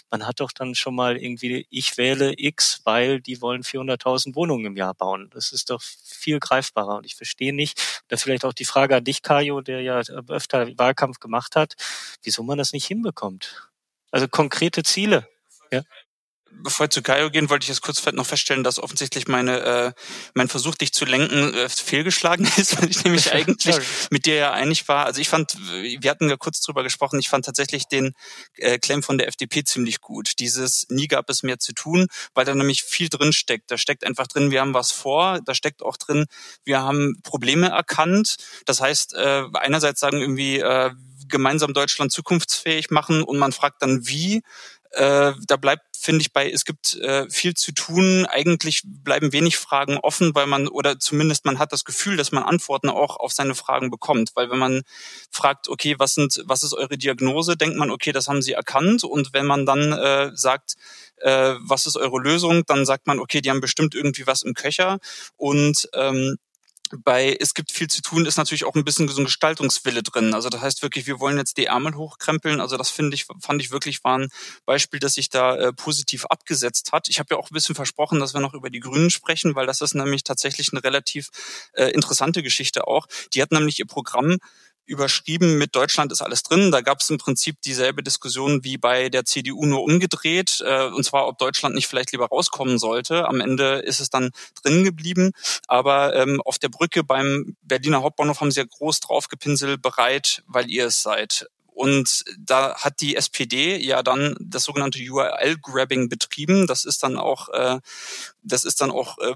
man 0.10 0.26
hat 0.26 0.40
doch 0.40 0.52
dann 0.52 0.76
schon 0.76 0.96
mal 0.96 1.18
irgendwie, 1.18 1.68
ich 1.70 1.98
wähle 1.98 2.34
X, 2.38 2.82
weil 2.84 3.20
die 3.20 3.42
wollen 3.42 3.64
400.000 3.64 4.36
Wohnungen 4.36 4.66
im 4.66 4.78
Jahr 4.78 4.94
bauen. 4.94 5.30
Das 5.34 5.52
ist 5.52 5.70
doch 5.70 5.82
viel 5.82 6.40
greifbarer 6.40 6.98
und 6.98 7.06
ich 7.06 7.16
verstehe 7.16 7.54
nicht, 7.54 8.04
da 8.08 8.18
vielleicht 8.18 8.46
auch 8.46 8.53
die 8.56 8.66
Frage 8.66 8.96
an 8.96 9.04
dich, 9.04 9.22
Kajo, 9.22 9.62
der 9.62 9.82
ja 9.82 10.02
öfter 10.28 10.68
Wahlkampf 10.78 11.20
gemacht 11.20 11.56
hat, 11.56 11.74
wieso 12.24 12.44
man 12.44 12.58
das 12.58 12.74
nicht 12.74 12.86
hinbekommt. 12.86 13.70
Also 14.12 14.28
konkrete 14.28 14.84
Ziele. 14.84 15.28
Ja. 15.72 15.82
Bevor 16.62 16.86
wir 16.86 16.90
zu 16.90 17.02
Kaio 17.02 17.30
gehen, 17.30 17.50
wollte 17.50 17.64
ich 17.64 17.70
jetzt 17.70 17.82
kurz 17.82 18.04
noch 18.12 18.26
feststellen, 18.26 18.64
dass 18.64 18.80
offensichtlich 18.80 19.28
meine, 19.28 19.60
äh, 19.62 19.92
mein 20.34 20.48
Versuch, 20.48 20.76
dich 20.76 20.94
zu 20.94 21.06
lenken, 21.06 21.54
äh, 21.54 21.70
fehlgeschlagen 21.70 22.50
ist, 22.58 22.82
weil 22.82 22.90
ich 22.90 23.04
nämlich 23.04 23.32
eigentlich 23.34 23.76
mit 24.10 24.26
dir 24.26 24.36
ja 24.36 24.52
einig 24.52 24.88
war. 24.88 25.06
Also 25.06 25.22
ich 25.22 25.30
fand, 25.30 25.56
wir 25.58 26.10
hatten 26.10 26.30
ja 26.30 26.38
kurz 26.38 26.62
drüber 26.62 26.84
gesprochen, 26.84 27.20
ich 27.20 27.30
fand 27.30 27.46
tatsächlich 27.46 27.88
den 27.88 28.14
äh, 28.58 28.78
Claim 28.80 29.04
von 29.04 29.18
der 29.18 29.28
FDP 29.28 29.64
ziemlich 29.64 30.02
gut. 30.02 30.40
Dieses 30.40 30.86
nie 30.90 31.08
gab 31.08 31.30
es 31.30 31.44
mehr 31.44 31.60
zu 31.60 31.74
tun, 31.74 32.08
weil 32.34 32.46
da 32.46 32.54
nämlich 32.54 32.84
viel 32.84 33.10
drin 33.10 33.34
steckt. 33.34 33.72
Da 33.72 33.78
steckt 33.78 34.06
einfach 34.06 34.28
drin, 34.28 34.52
wir 34.52 34.62
haben 34.62 34.74
was 34.74 34.92
vor, 34.92 35.40
da 35.46 35.54
steckt 35.54 35.82
auch 35.82 35.98
drin, 35.98 36.26
wir 36.64 36.82
haben 36.82 37.20
Probleme 37.24 37.70
erkannt. 37.70 38.38
Das 38.66 38.82
heißt, 38.82 39.14
äh, 39.16 39.44
einerseits 39.54 40.00
sagen 40.00 40.22
irgendwie, 40.22 40.60
äh, 40.60 40.92
gemeinsam 41.30 41.74
Deutschland 41.74 42.12
zukunftsfähig 42.12 42.92
machen 42.92 43.24
und 43.24 43.38
man 43.38 43.52
fragt 43.52 43.82
dann 43.82 44.08
wie. 44.08 44.44
Äh, 44.92 45.34
da 45.48 45.58
bleibt, 45.58 45.93
finde 46.04 46.22
ich, 46.22 46.34
bei, 46.34 46.52
es 46.52 46.66
gibt 46.66 46.96
äh, 46.96 47.30
viel 47.30 47.54
zu 47.54 47.72
tun. 47.72 48.26
Eigentlich 48.26 48.82
bleiben 48.84 49.32
wenig 49.32 49.58
Fragen 49.58 49.98
offen, 49.98 50.36
weil 50.36 50.48
man, 50.48 50.68
oder 50.68 51.00
zumindest 51.00 51.46
man 51.46 51.60
hat 51.60 51.72
das 51.72 51.86
Gefühl, 51.86 52.18
dass 52.18 52.32
man 52.32 52.44
Antworten 52.44 52.90
auch 52.90 53.18
auf 53.18 53.32
seine 53.32 53.56
Fragen 53.56 53.90
bekommt. 53.90 54.32
Weil 54.36 54.50
wenn 54.50 54.60
man 54.60 54.82
fragt, 55.32 55.70
okay, 55.70 55.96
was 56.00 56.16
sind, 56.16 56.44
was 56.46 56.64
ist 56.64 56.74
eure 56.74 56.98
Diagnose, 56.98 57.56
denkt 57.56 57.78
man, 57.78 57.90
okay, 57.90 58.12
das 58.12 58.28
haben 58.28 58.42
sie 58.42 58.54
erkannt. 58.54 59.04
Und 59.04 59.34
wenn 59.34 59.46
man 59.46 59.66
dann 59.66 59.94
äh, 59.94 60.32
sagt, 60.36 60.76
äh, 61.18 61.56
was 61.60 61.86
ist 61.86 61.96
eure 61.96 62.20
Lösung, 62.20 62.64
dann 62.68 62.86
sagt 62.86 63.08
man, 63.08 63.20
okay, 63.20 63.40
die 63.42 63.50
haben 63.50 63.62
bestimmt 63.62 63.96
irgendwie 63.96 64.28
was 64.28 64.44
im 64.44 64.54
Köcher. 64.54 65.00
Und 65.38 65.90
ähm, 65.94 66.38
bei 67.04 67.36
Es 67.40 67.54
gibt 67.54 67.72
viel 67.72 67.88
zu 67.88 68.02
tun 68.02 68.26
ist 68.26 68.38
natürlich 68.38 68.66
auch 68.66 68.76
ein 68.76 68.84
bisschen 68.84 69.08
so 69.08 69.22
ein 69.22 69.26
Gestaltungswille 69.26 70.04
drin. 70.04 70.34
Also 70.34 70.50
das 70.50 70.62
heißt 70.62 70.82
wirklich, 70.82 71.08
wir 71.08 71.20
wollen 71.20 71.38
jetzt 71.38 71.58
die 71.58 71.66
Ärmel 71.66 71.96
hochkrempeln. 71.96 72.60
Also 72.62 72.78
das 72.78 72.90
finde 72.90 73.16
ich, 73.16 73.26
fand 73.40 73.62
ich 73.62 73.72
wirklich 73.72 74.04
war 74.04 74.20
ein 74.20 74.30
Beispiel, 74.66 75.00
das 75.00 75.14
sich 75.14 75.30
da 75.30 75.56
äh, 75.56 75.74
positiv 75.74 76.26
abgesetzt 76.26 76.92
hat. 76.92 77.10
Ich 77.10 77.20
habe 77.20 77.30
ja 77.32 77.38
auch 77.38 77.50
ein 77.50 77.54
bisschen 77.54 77.76
versprochen, 77.76 78.20
dass 78.20 78.34
wir 78.34 78.42
noch 78.42 78.54
über 78.54 78.70
die 78.70 78.80
Grünen 78.80 79.10
sprechen, 79.10 79.56
weil 79.56 79.66
das 79.66 79.82
ist 79.82 79.96
nämlich 79.96 80.24
tatsächlich 80.24 80.72
eine 80.72 80.84
relativ 80.84 81.30
äh, 81.74 81.88
interessante 81.88 82.44
Geschichte 82.44 82.88
auch. 82.88 83.08
Die 83.34 83.42
hat 83.42 83.52
nämlich 83.52 83.80
ihr 83.80 83.88
Programm 83.88 84.38
überschrieben 84.86 85.58
mit 85.58 85.76
Deutschland 85.76 86.12
ist 86.12 86.22
alles 86.22 86.44
drin. 86.44 86.72
Da 86.72 86.82
gab 86.82 87.02
es 87.02 87.10
im 87.10 87.18
Prinzip 87.18 87.62
dieselbe 87.62 88.04
Diskussion 88.04 88.64
wie 88.64 88.78
bei 88.78 89.10
der 89.10 89.26
CDU 89.26 89.66
nur 89.66 89.84
umgedreht, 89.84 90.64
äh, 90.66 90.88
und 90.88 91.04
zwar 91.04 91.28
ob 91.28 91.38
Deutschland 91.38 91.76
nicht 91.76 91.88
vielleicht 91.88 92.12
lieber 92.12 92.28
rauskommen 92.28 92.78
sollte. 92.78 93.28
Am 93.28 93.42
Ende 93.42 93.80
ist 93.80 94.00
es 94.00 94.10
dann 94.10 94.32
drin 94.62 94.84
geblieben, 94.84 95.32
aber 95.68 96.16
ähm, 96.16 96.42
auf 96.42 96.60
der 96.60 96.70
Brücke 96.70 97.04
beim 97.04 97.56
Berliner 97.62 98.02
Hauptbahnhof 98.02 98.42
haben 98.42 98.52
sie 98.52 98.60
ja 98.60 98.66
groß 98.70 99.00
draufgepinselt, 99.00 99.82
bereit, 99.82 100.44
weil 100.48 100.70
ihr 100.70 100.88
es 100.88 101.02
seid. 101.02 101.48
Und 101.74 102.24
da 102.38 102.76
hat 102.76 103.02
die 103.02 103.16
SPD 103.16 103.78
ja 103.78 104.04
dann 104.04 104.36
das 104.40 104.64
sogenannte 104.64 105.00
URL-Grabbing 105.00 106.10
betrieben. 106.10 106.68
Das 106.68 106.86
ist 106.86 107.04
dann 107.04 107.18
auch, 107.18 107.50
äh, 107.50 107.80
das 108.44 108.64
ist 108.64 108.82
dann 108.82 108.92
auch 108.92 109.18
äh, 109.20 109.34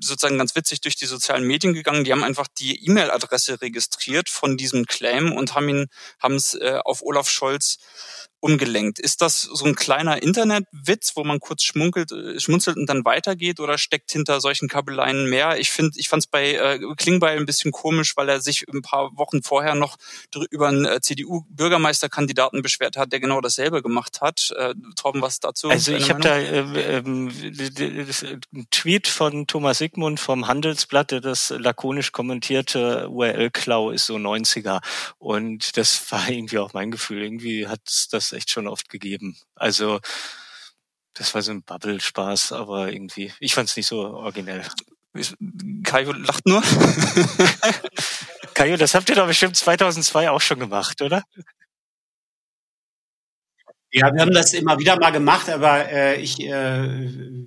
sozusagen 0.00 0.38
ganz 0.38 0.54
witzig 0.54 0.80
durch 0.80 0.96
die 0.96 1.06
sozialen 1.06 1.46
Medien 1.46 1.72
gegangen. 1.74 2.04
Die 2.04 2.12
haben 2.12 2.24
einfach 2.24 2.48
die 2.48 2.84
E-Mail-Adresse 2.86 3.60
registriert 3.62 4.28
von 4.28 4.56
diesem 4.56 4.86
Claim 4.86 5.32
und 5.32 5.54
haben 5.54 5.68
ihn, 5.68 5.86
haben 6.18 6.34
es 6.34 6.54
äh, 6.54 6.78
auf 6.84 7.02
Olaf 7.02 7.28
Scholz 7.28 7.78
umgelenkt. 8.42 8.98
Ist 8.98 9.22
das 9.22 9.42
so 9.42 9.64
ein 9.66 9.76
kleiner 9.76 10.20
Internetwitz, 10.20 11.12
wo 11.14 11.22
man 11.22 11.38
kurz 11.38 11.62
schmunkelt, 11.62 12.10
äh, 12.10 12.40
schmunzelt 12.40 12.76
und 12.76 12.86
dann 12.86 13.04
weitergeht 13.04 13.60
oder 13.60 13.78
steckt 13.78 14.10
hinter 14.10 14.40
solchen 14.40 14.68
Kabeleien 14.68 15.30
mehr? 15.30 15.58
Ich 15.58 15.70
finde, 15.70 15.92
ich 15.96 16.08
fand 16.08 16.24
es 16.24 16.26
bei 16.26 16.54
äh, 16.54 16.80
Klingbeil 16.96 17.38
ein 17.38 17.46
bisschen 17.46 17.70
komisch, 17.70 18.16
weil 18.16 18.28
er 18.28 18.40
sich 18.40 18.66
ein 18.72 18.82
paar 18.82 19.16
Wochen 19.16 19.42
vorher 19.44 19.76
noch 19.76 19.96
über 20.50 20.68
einen 20.68 20.84
äh, 20.84 21.00
CDU-Bürgermeisterkandidaten 21.00 22.62
beschwert 22.62 22.96
hat, 22.96 23.12
der 23.12 23.20
genau 23.20 23.40
dasselbe 23.40 23.80
gemacht 23.80 24.20
hat. 24.20 24.52
Äh, 24.56 24.74
Torben, 24.96 25.22
was 25.22 25.38
dazu? 25.38 25.70
Also 25.70 25.92
ich 25.92 26.10
habe 26.10 26.20
da 26.20 26.36
äh, 26.36 26.98
ähm, 26.98 27.30
einen 27.38 28.66
Tweet 28.72 29.06
von 29.06 29.46
Thomas 29.46 29.78
Sigmund 29.78 30.18
vom 30.18 30.48
Handelsblatt, 30.48 31.12
der 31.12 31.20
das 31.20 31.54
lakonisch 31.56 32.10
kommentierte, 32.10 33.08
URL-Klau 33.08 33.90
ist 33.90 34.06
so 34.06 34.16
90er. 34.16 34.80
Und 35.18 35.76
das 35.76 36.10
war 36.10 36.28
irgendwie 36.28 36.58
auch 36.58 36.72
mein 36.72 36.90
Gefühl. 36.90 37.22
Irgendwie 37.22 37.68
hat 37.68 37.82
das 38.10 38.31
echt 38.32 38.50
schon 38.50 38.66
oft 38.66 38.88
gegeben. 38.88 39.36
Also 39.54 40.00
das 41.14 41.34
war 41.34 41.42
so 41.42 41.52
ein 41.52 41.62
Bubble-Spaß, 41.62 42.52
aber 42.52 42.92
irgendwie, 42.92 43.32
ich 43.38 43.54
fand 43.54 43.68
es 43.68 43.76
nicht 43.76 43.86
so 43.86 44.00
originell. 44.00 44.64
Kajo 45.84 46.12
lacht 46.12 46.46
nur. 46.46 46.62
Kajo, 48.54 48.76
das 48.76 48.94
habt 48.94 49.08
ihr 49.10 49.16
doch 49.16 49.26
bestimmt 49.26 49.56
2002 49.56 50.30
auch 50.30 50.40
schon 50.40 50.58
gemacht, 50.58 51.02
oder? 51.02 51.22
Ja, 53.90 54.12
wir 54.14 54.22
haben 54.22 54.32
das 54.32 54.54
immer 54.54 54.78
wieder 54.78 54.98
mal 54.98 55.10
gemacht, 55.10 55.50
aber 55.50 55.86
äh, 55.90 56.18
ich 56.18 56.40
äh, 56.40 57.44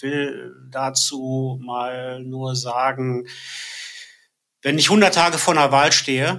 will 0.00 0.54
dazu 0.70 1.58
mal 1.60 2.22
nur 2.22 2.54
sagen, 2.54 3.26
wenn 4.62 4.78
ich 4.78 4.86
100 4.86 5.12
Tage 5.12 5.38
vor 5.38 5.54
einer 5.54 5.72
Wahl 5.72 5.90
stehe, 5.90 6.38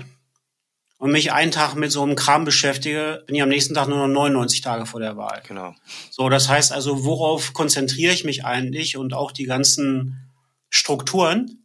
und 0.99 1.11
mich 1.11 1.31
einen 1.31 1.51
Tag 1.51 1.75
mit 1.75 1.93
so 1.93 2.03
einem 2.03 2.17
Kram 2.17 2.43
beschäftige, 2.43 3.23
bin 3.25 3.35
ich 3.35 3.41
am 3.41 3.49
nächsten 3.49 3.73
Tag 3.73 3.87
nur 3.87 3.97
noch 3.97 4.13
99 4.13 4.59
Tage 4.59 4.85
vor 4.85 4.99
der 4.99 5.15
Wahl. 5.15 5.41
Genau. 5.47 5.73
So, 6.11 6.27
das 6.27 6.49
heißt 6.49 6.73
also, 6.73 7.05
worauf 7.05 7.53
konzentriere 7.53 8.13
ich 8.13 8.25
mich 8.25 8.43
eigentlich 8.43 8.97
und 8.97 9.13
auch 9.13 9.31
die 9.31 9.45
ganzen 9.45 10.29
Strukturen? 10.69 11.63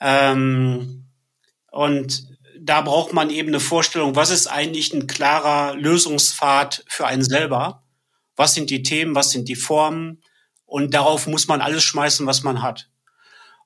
Ähm, 0.00 1.06
und 1.70 2.28
da 2.60 2.82
braucht 2.82 3.14
man 3.14 3.30
eben 3.30 3.48
eine 3.48 3.60
Vorstellung, 3.60 4.16
was 4.16 4.28
ist 4.28 4.48
eigentlich 4.48 4.92
ein 4.92 5.06
klarer 5.06 5.74
Lösungspfad 5.74 6.84
für 6.88 7.06
einen 7.06 7.24
selber? 7.24 7.82
Was 8.36 8.52
sind 8.52 8.68
die 8.68 8.82
Themen, 8.82 9.14
was 9.14 9.30
sind 9.30 9.48
die 9.48 9.56
Formen? 9.56 10.22
Und 10.66 10.92
darauf 10.92 11.26
muss 11.26 11.48
man 11.48 11.62
alles 11.62 11.84
schmeißen, 11.84 12.26
was 12.26 12.42
man 12.42 12.60
hat. 12.60 12.90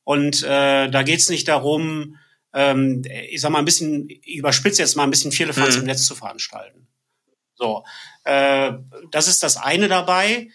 Und 0.05 0.45
äh, 0.45 0.89
da 0.89 1.03
geht 1.03 1.19
es 1.19 1.29
nicht 1.29 1.49
darum, 1.49 2.17
ähm, 2.57 3.03
ich 3.29 3.43
sag 3.43 3.51
mal 3.51 3.59
ein 3.59 3.67
bisschen, 3.67 4.09
überspitzt 4.09 4.79
jetzt 4.79 4.97
mal 4.97 5.05
ein 5.05 5.11
bisschen 5.11 5.31
viele 5.31 5.53
Fans 5.53 5.77
mhm. 5.77 5.83
im 5.83 5.87
Netz 5.89 6.07
zu 6.07 6.15
veranstalten. 6.15 6.89
So, 7.55 7.85
äh, 8.25 8.73
das 9.11 9.29
ist 9.29 9.43
das 9.43 9.59
eine 9.59 9.89
dabei. 9.89 10.49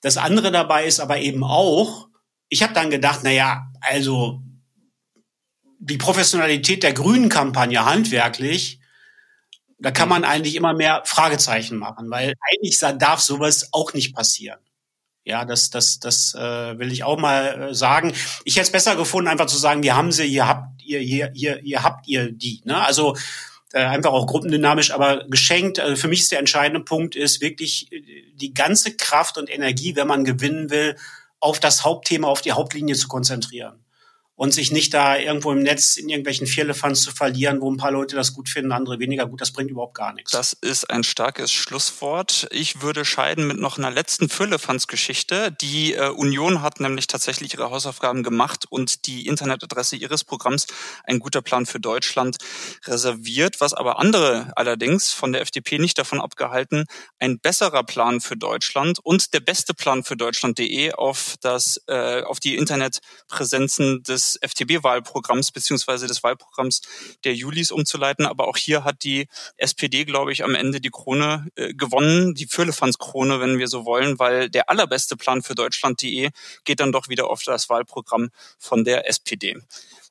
Das 0.00 0.16
andere 0.16 0.52
dabei 0.52 0.86
ist 0.86 1.00
aber 1.00 1.18
eben 1.18 1.42
auch, 1.42 2.08
ich 2.48 2.62
habe 2.62 2.72
dann 2.72 2.88
gedacht, 2.88 3.20
na 3.24 3.32
ja, 3.32 3.68
also 3.80 4.40
die 5.80 5.98
Professionalität 5.98 6.84
der 6.84 6.92
Grünen-Kampagne 6.92 7.84
handwerklich, 7.84 8.80
da 9.78 9.90
kann 9.90 10.08
man 10.08 10.24
eigentlich 10.24 10.54
immer 10.54 10.74
mehr 10.74 11.02
Fragezeichen 11.04 11.78
machen, 11.78 12.10
weil 12.10 12.34
eigentlich 12.52 12.78
darf 12.78 13.20
sowas 13.20 13.70
auch 13.72 13.92
nicht 13.92 14.14
passieren. 14.14 14.60
Ja, 15.24 15.44
das, 15.44 15.70
das, 15.70 16.00
das 16.00 16.34
äh, 16.34 16.78
will 16.78 16.90
ich 16.90 17.04
auch 17.04 17.18
mal 17.18 17.70
äh, 17.70 17.74
sagen. 17.74 18.14
Ich 18.44 18.56
hätte 18.56 18.64
es 18.64 18.72
besser 18.72 18.96
gefunden, 18.96 19.28
einfach 19.28 19.46
zu 19.46 19.58
sagen, 19.58 19.82
wir 19.82 19.96
haben 19.96 20.12
sie, 20.12 20.26
ihr 20.26 20.48
habt 20.48 20.82
ihr, 20.82 21.00
ihr, 21.00 21.30
ihr, 21.34 21.62
ihr 21.62 21.82
habt 21.82 22.08
ihr 22.08 22.32
die. 22.32 22.62
Ne? 22.64 22.82
Also 22.82 23.16
äh, 23.72 23.84
einfach 23.84 24.12
auch 24.12 24.26
gruppendynamisch, 24.26 24.92
aber 24.92 25.24
geschenkt. 25.28 25.78
Also 25.78 25.96
für 25.96 26.08
mich 26.08 26.20
ist 26.20 26.32
der 26.32 26.38
entscheidende 26.38 26.80
Punkt, 26.80 27.16
ist 27.16 27.40
wirklich 27.40 27.92
äh, 27.92 28.02
die 28.34 28.54
ganze 28.54 28.96
Kraft 28.96 29.36
und 29.36 29.50
Energie, 29.50 29.94
wenn 29.94 30.08
man 30.08 30.24
gewinnen 30.24 30.70
will, 30.70 30.96
auf 31.38 31.60
das 31.60 31.84
Hauptthema, 31.84 32.28
auf 32.28 32.40
die 32.40 32.52
Hauptlinie 32.52 32.94
zu 32.94 33.08
konzentrieren 33.08 33.84
und 34.40 34.54
sich 34.54 34.72
nicht 34.72 34.94
da 34.94 35.18
irgendwo 35.18 35.52
im 35.52 35.62
Netz 35.62 35.98
in 35.98 36.08
irgendwelchen 36.08 36.46
Vierlefanz 36.46 37.02
zu 37.02 37.10
verlieren, 37.10 37.60
wo 37.60 37.70
ein 37.70 37.76
paar 37.76 37.90
Leute 37.90 38.16
das 38.16 38.32
gut 38.32 38.48
finden, 38.48 38.72
andere 38.72 38.98
weniger 38.98 39.26
gut, 39.26 39.42
das 39.42 39.52
bringt 39.52 39.70
überhaupt 39.70 39.92
gar 39.92 40.14
nichts. 40.14 40.30
Das 40.30 40.54
ist 40.54 40.88
ein 40.88 41.04
starkes 41.04 41.52
Schlusswort. 41.52 42.48
Ich 42.50 42.80
würde 42.80 43.04
scheiden 43.04 43.46
mit 43.46 43.58
noch 43.58 43.76
einer 43.76 43.90
letzten 43.90 44.30
Vierlefanz-Geschichte. 44.30 45.54
Die 45.60 45.92
äh, 45.92 46.08
Union 46.08 46.62
hat 46.62 46.80
nämlich 46.80 47.06
tatsächlich 47.06 47.52
ihre 47.52 47.70
Hausaufgaben 47.70 48.22
gemacht 48.22 48.64
und 48.70 49.04
die 49.04 49.26
Internetadresse 49.26 49.96
ihres 49.96 50.24
Programms 50.24 50.66
ein 51.04 51.18
guter 51.18 51.42
Plan 51.42 51.66
für 51.66 51.78
Deutschland 51.78 52.38
reserviert, 52.86 53.60
was 53.60 53.74
aber 53.74 53.98
andere 53.98 54.52
allerdings 54.56 55.12
von 55.12 55.32
der 55.32 55.42
FDP 55.42 55.78
nicht 55.78 55.98
davon 55.98 56.18
abgehalten, 56.18 56.86
ein 57.18 57.40
besserer 57.40 57.84
Plan 57.84 58.22
für 58.22 58.38
Deutschland 58.38 59.00
und 59.02 59.34
der 59.34 59.40
beste 59.40 59.74
Plan 59.74 60.02
für 60.02 60.16
Deutschland.de 60.16 60.92
auf 60.92 61.34
das 61.42 61.78
äh, 61.88 62.22
auf 62.22 62.40
die 62.40 62.56
Internetpräsenzen 62.56 64.02
des 64.02 64.29
FDP-Wahlprogramms 64.36 65.52
beziehungsweise 65.52 66.06
des 66.06 66.22
Wahlprogramms 66.22 66.82
der 67.24 67.34
Julis 67.34 67.70
umzuleiten. 67.70 68.26
Aber 68.26 68.48
auch 68.48 68.56
hier 68.56 68.84
hat 68.84 69.02
die 69.02 69.28
SPD, 69.56 70.04
glaube 70.04 70.32
ich, 70.32 70.44
am 70.44 70.54
Ende 70.54 70.80
die 70.80 70.90
Krone 70.90 71.48
äh, 71.56 71.74
gewonnen, 71.74 72.34
die 72.34 72.46
Fürlefanz-Krone, 72.46 73.40
wenn 73.40 73.58
wir 73.58 73.68
so 73.68 73.84
wollen, 73.84 74.18
weil 74.18 74.50
der 74.50 74.68
allerbeste 74.68 75.16
Plan 75.16 75.42
für 75.42 75.54
Deutschland.de 75.54 76.30
geht 76.64 76.80
dann 76.80 76.92
doch 76.92 77.08
wieder 77.08 77.28
auf 77.28 77.42
das 77.42 77.68
Wahlprogramm 77.68 78.30
von 78.58 78.84
der 78.84 79.08
SPD. 79.08 79.56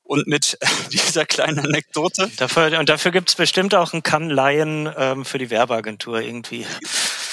Und 0.02 0.26
mit 0.26 0.58
dieser 0.92 1.24
kleinen 1.24 1.60
Anekdote. 1.60 2.30
Dafür, 2.36 2.78
und 2.78 2.88
dafür 2.88 3.12
gibt's 3.12 3.34
bestimmt 3.34 3.74
auch 3.74 3.92
einen 3.92 4.02
Kannleien 4.02 4.92
ähm, 4.96 5.24
für 5.24 5.38
die 5.38 5.50
Werbeagentur 5.50 6.20
irgendwie. 6.20 6.66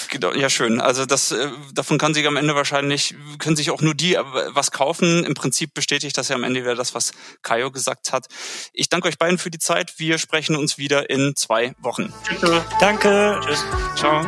Genau, 0.10 0.34
ja 0.34 0.50
schön. 0.50 0.82
Also 0.82 1.06
das 1.06 1.32
äh, 1.32 1.50
davon 1.73 1.98
kann 1.98 2.13
sich 2.13 2.25
am 2.27 2.38
Ende 2.38 2.56
wahrscheinlich 2.56 3.15
können 3.40 3.56
sich 3.56 3.71
auch 3.71 3.82
nur 3.82 3.94
die 3.94 4.15
äh, 4.15 4.23
was 4.48 4.71
kaufen. 4.71 5.23
Im 5.23 5.34
Prinzip 5.34 5.73
bestätigt 5.73 6.17
das 6.17 6.29
ja 6.29 6.36
am 6.36 6.44
Ende 6.44 6.62
wieder 6.62 6.75
das, 6.75 6.94
was 6.94 7.12
Kaio 7.42 7.71
gesagt 7.71 8.13
hat. 8.13 8.27
Ich 8.73 8.90
danke 8.90 9.08
euch 9.08 9.17
beiden 9.17 9.38
für 9.38 9.52
die 9.52 9.60
Zeit. 9.60 10.00
Wir 10.00 10.17
sprechen 10.17 10.56
uns 10.56 10.77
wieder 10.77 11.10
in 11.10 11.36
zwei 11.36 11.73
Wochen. 11.79 12.13
Danke. 12.79 13.40
Tschüss. 13.46 13.63
Ciao. 13.96 14.25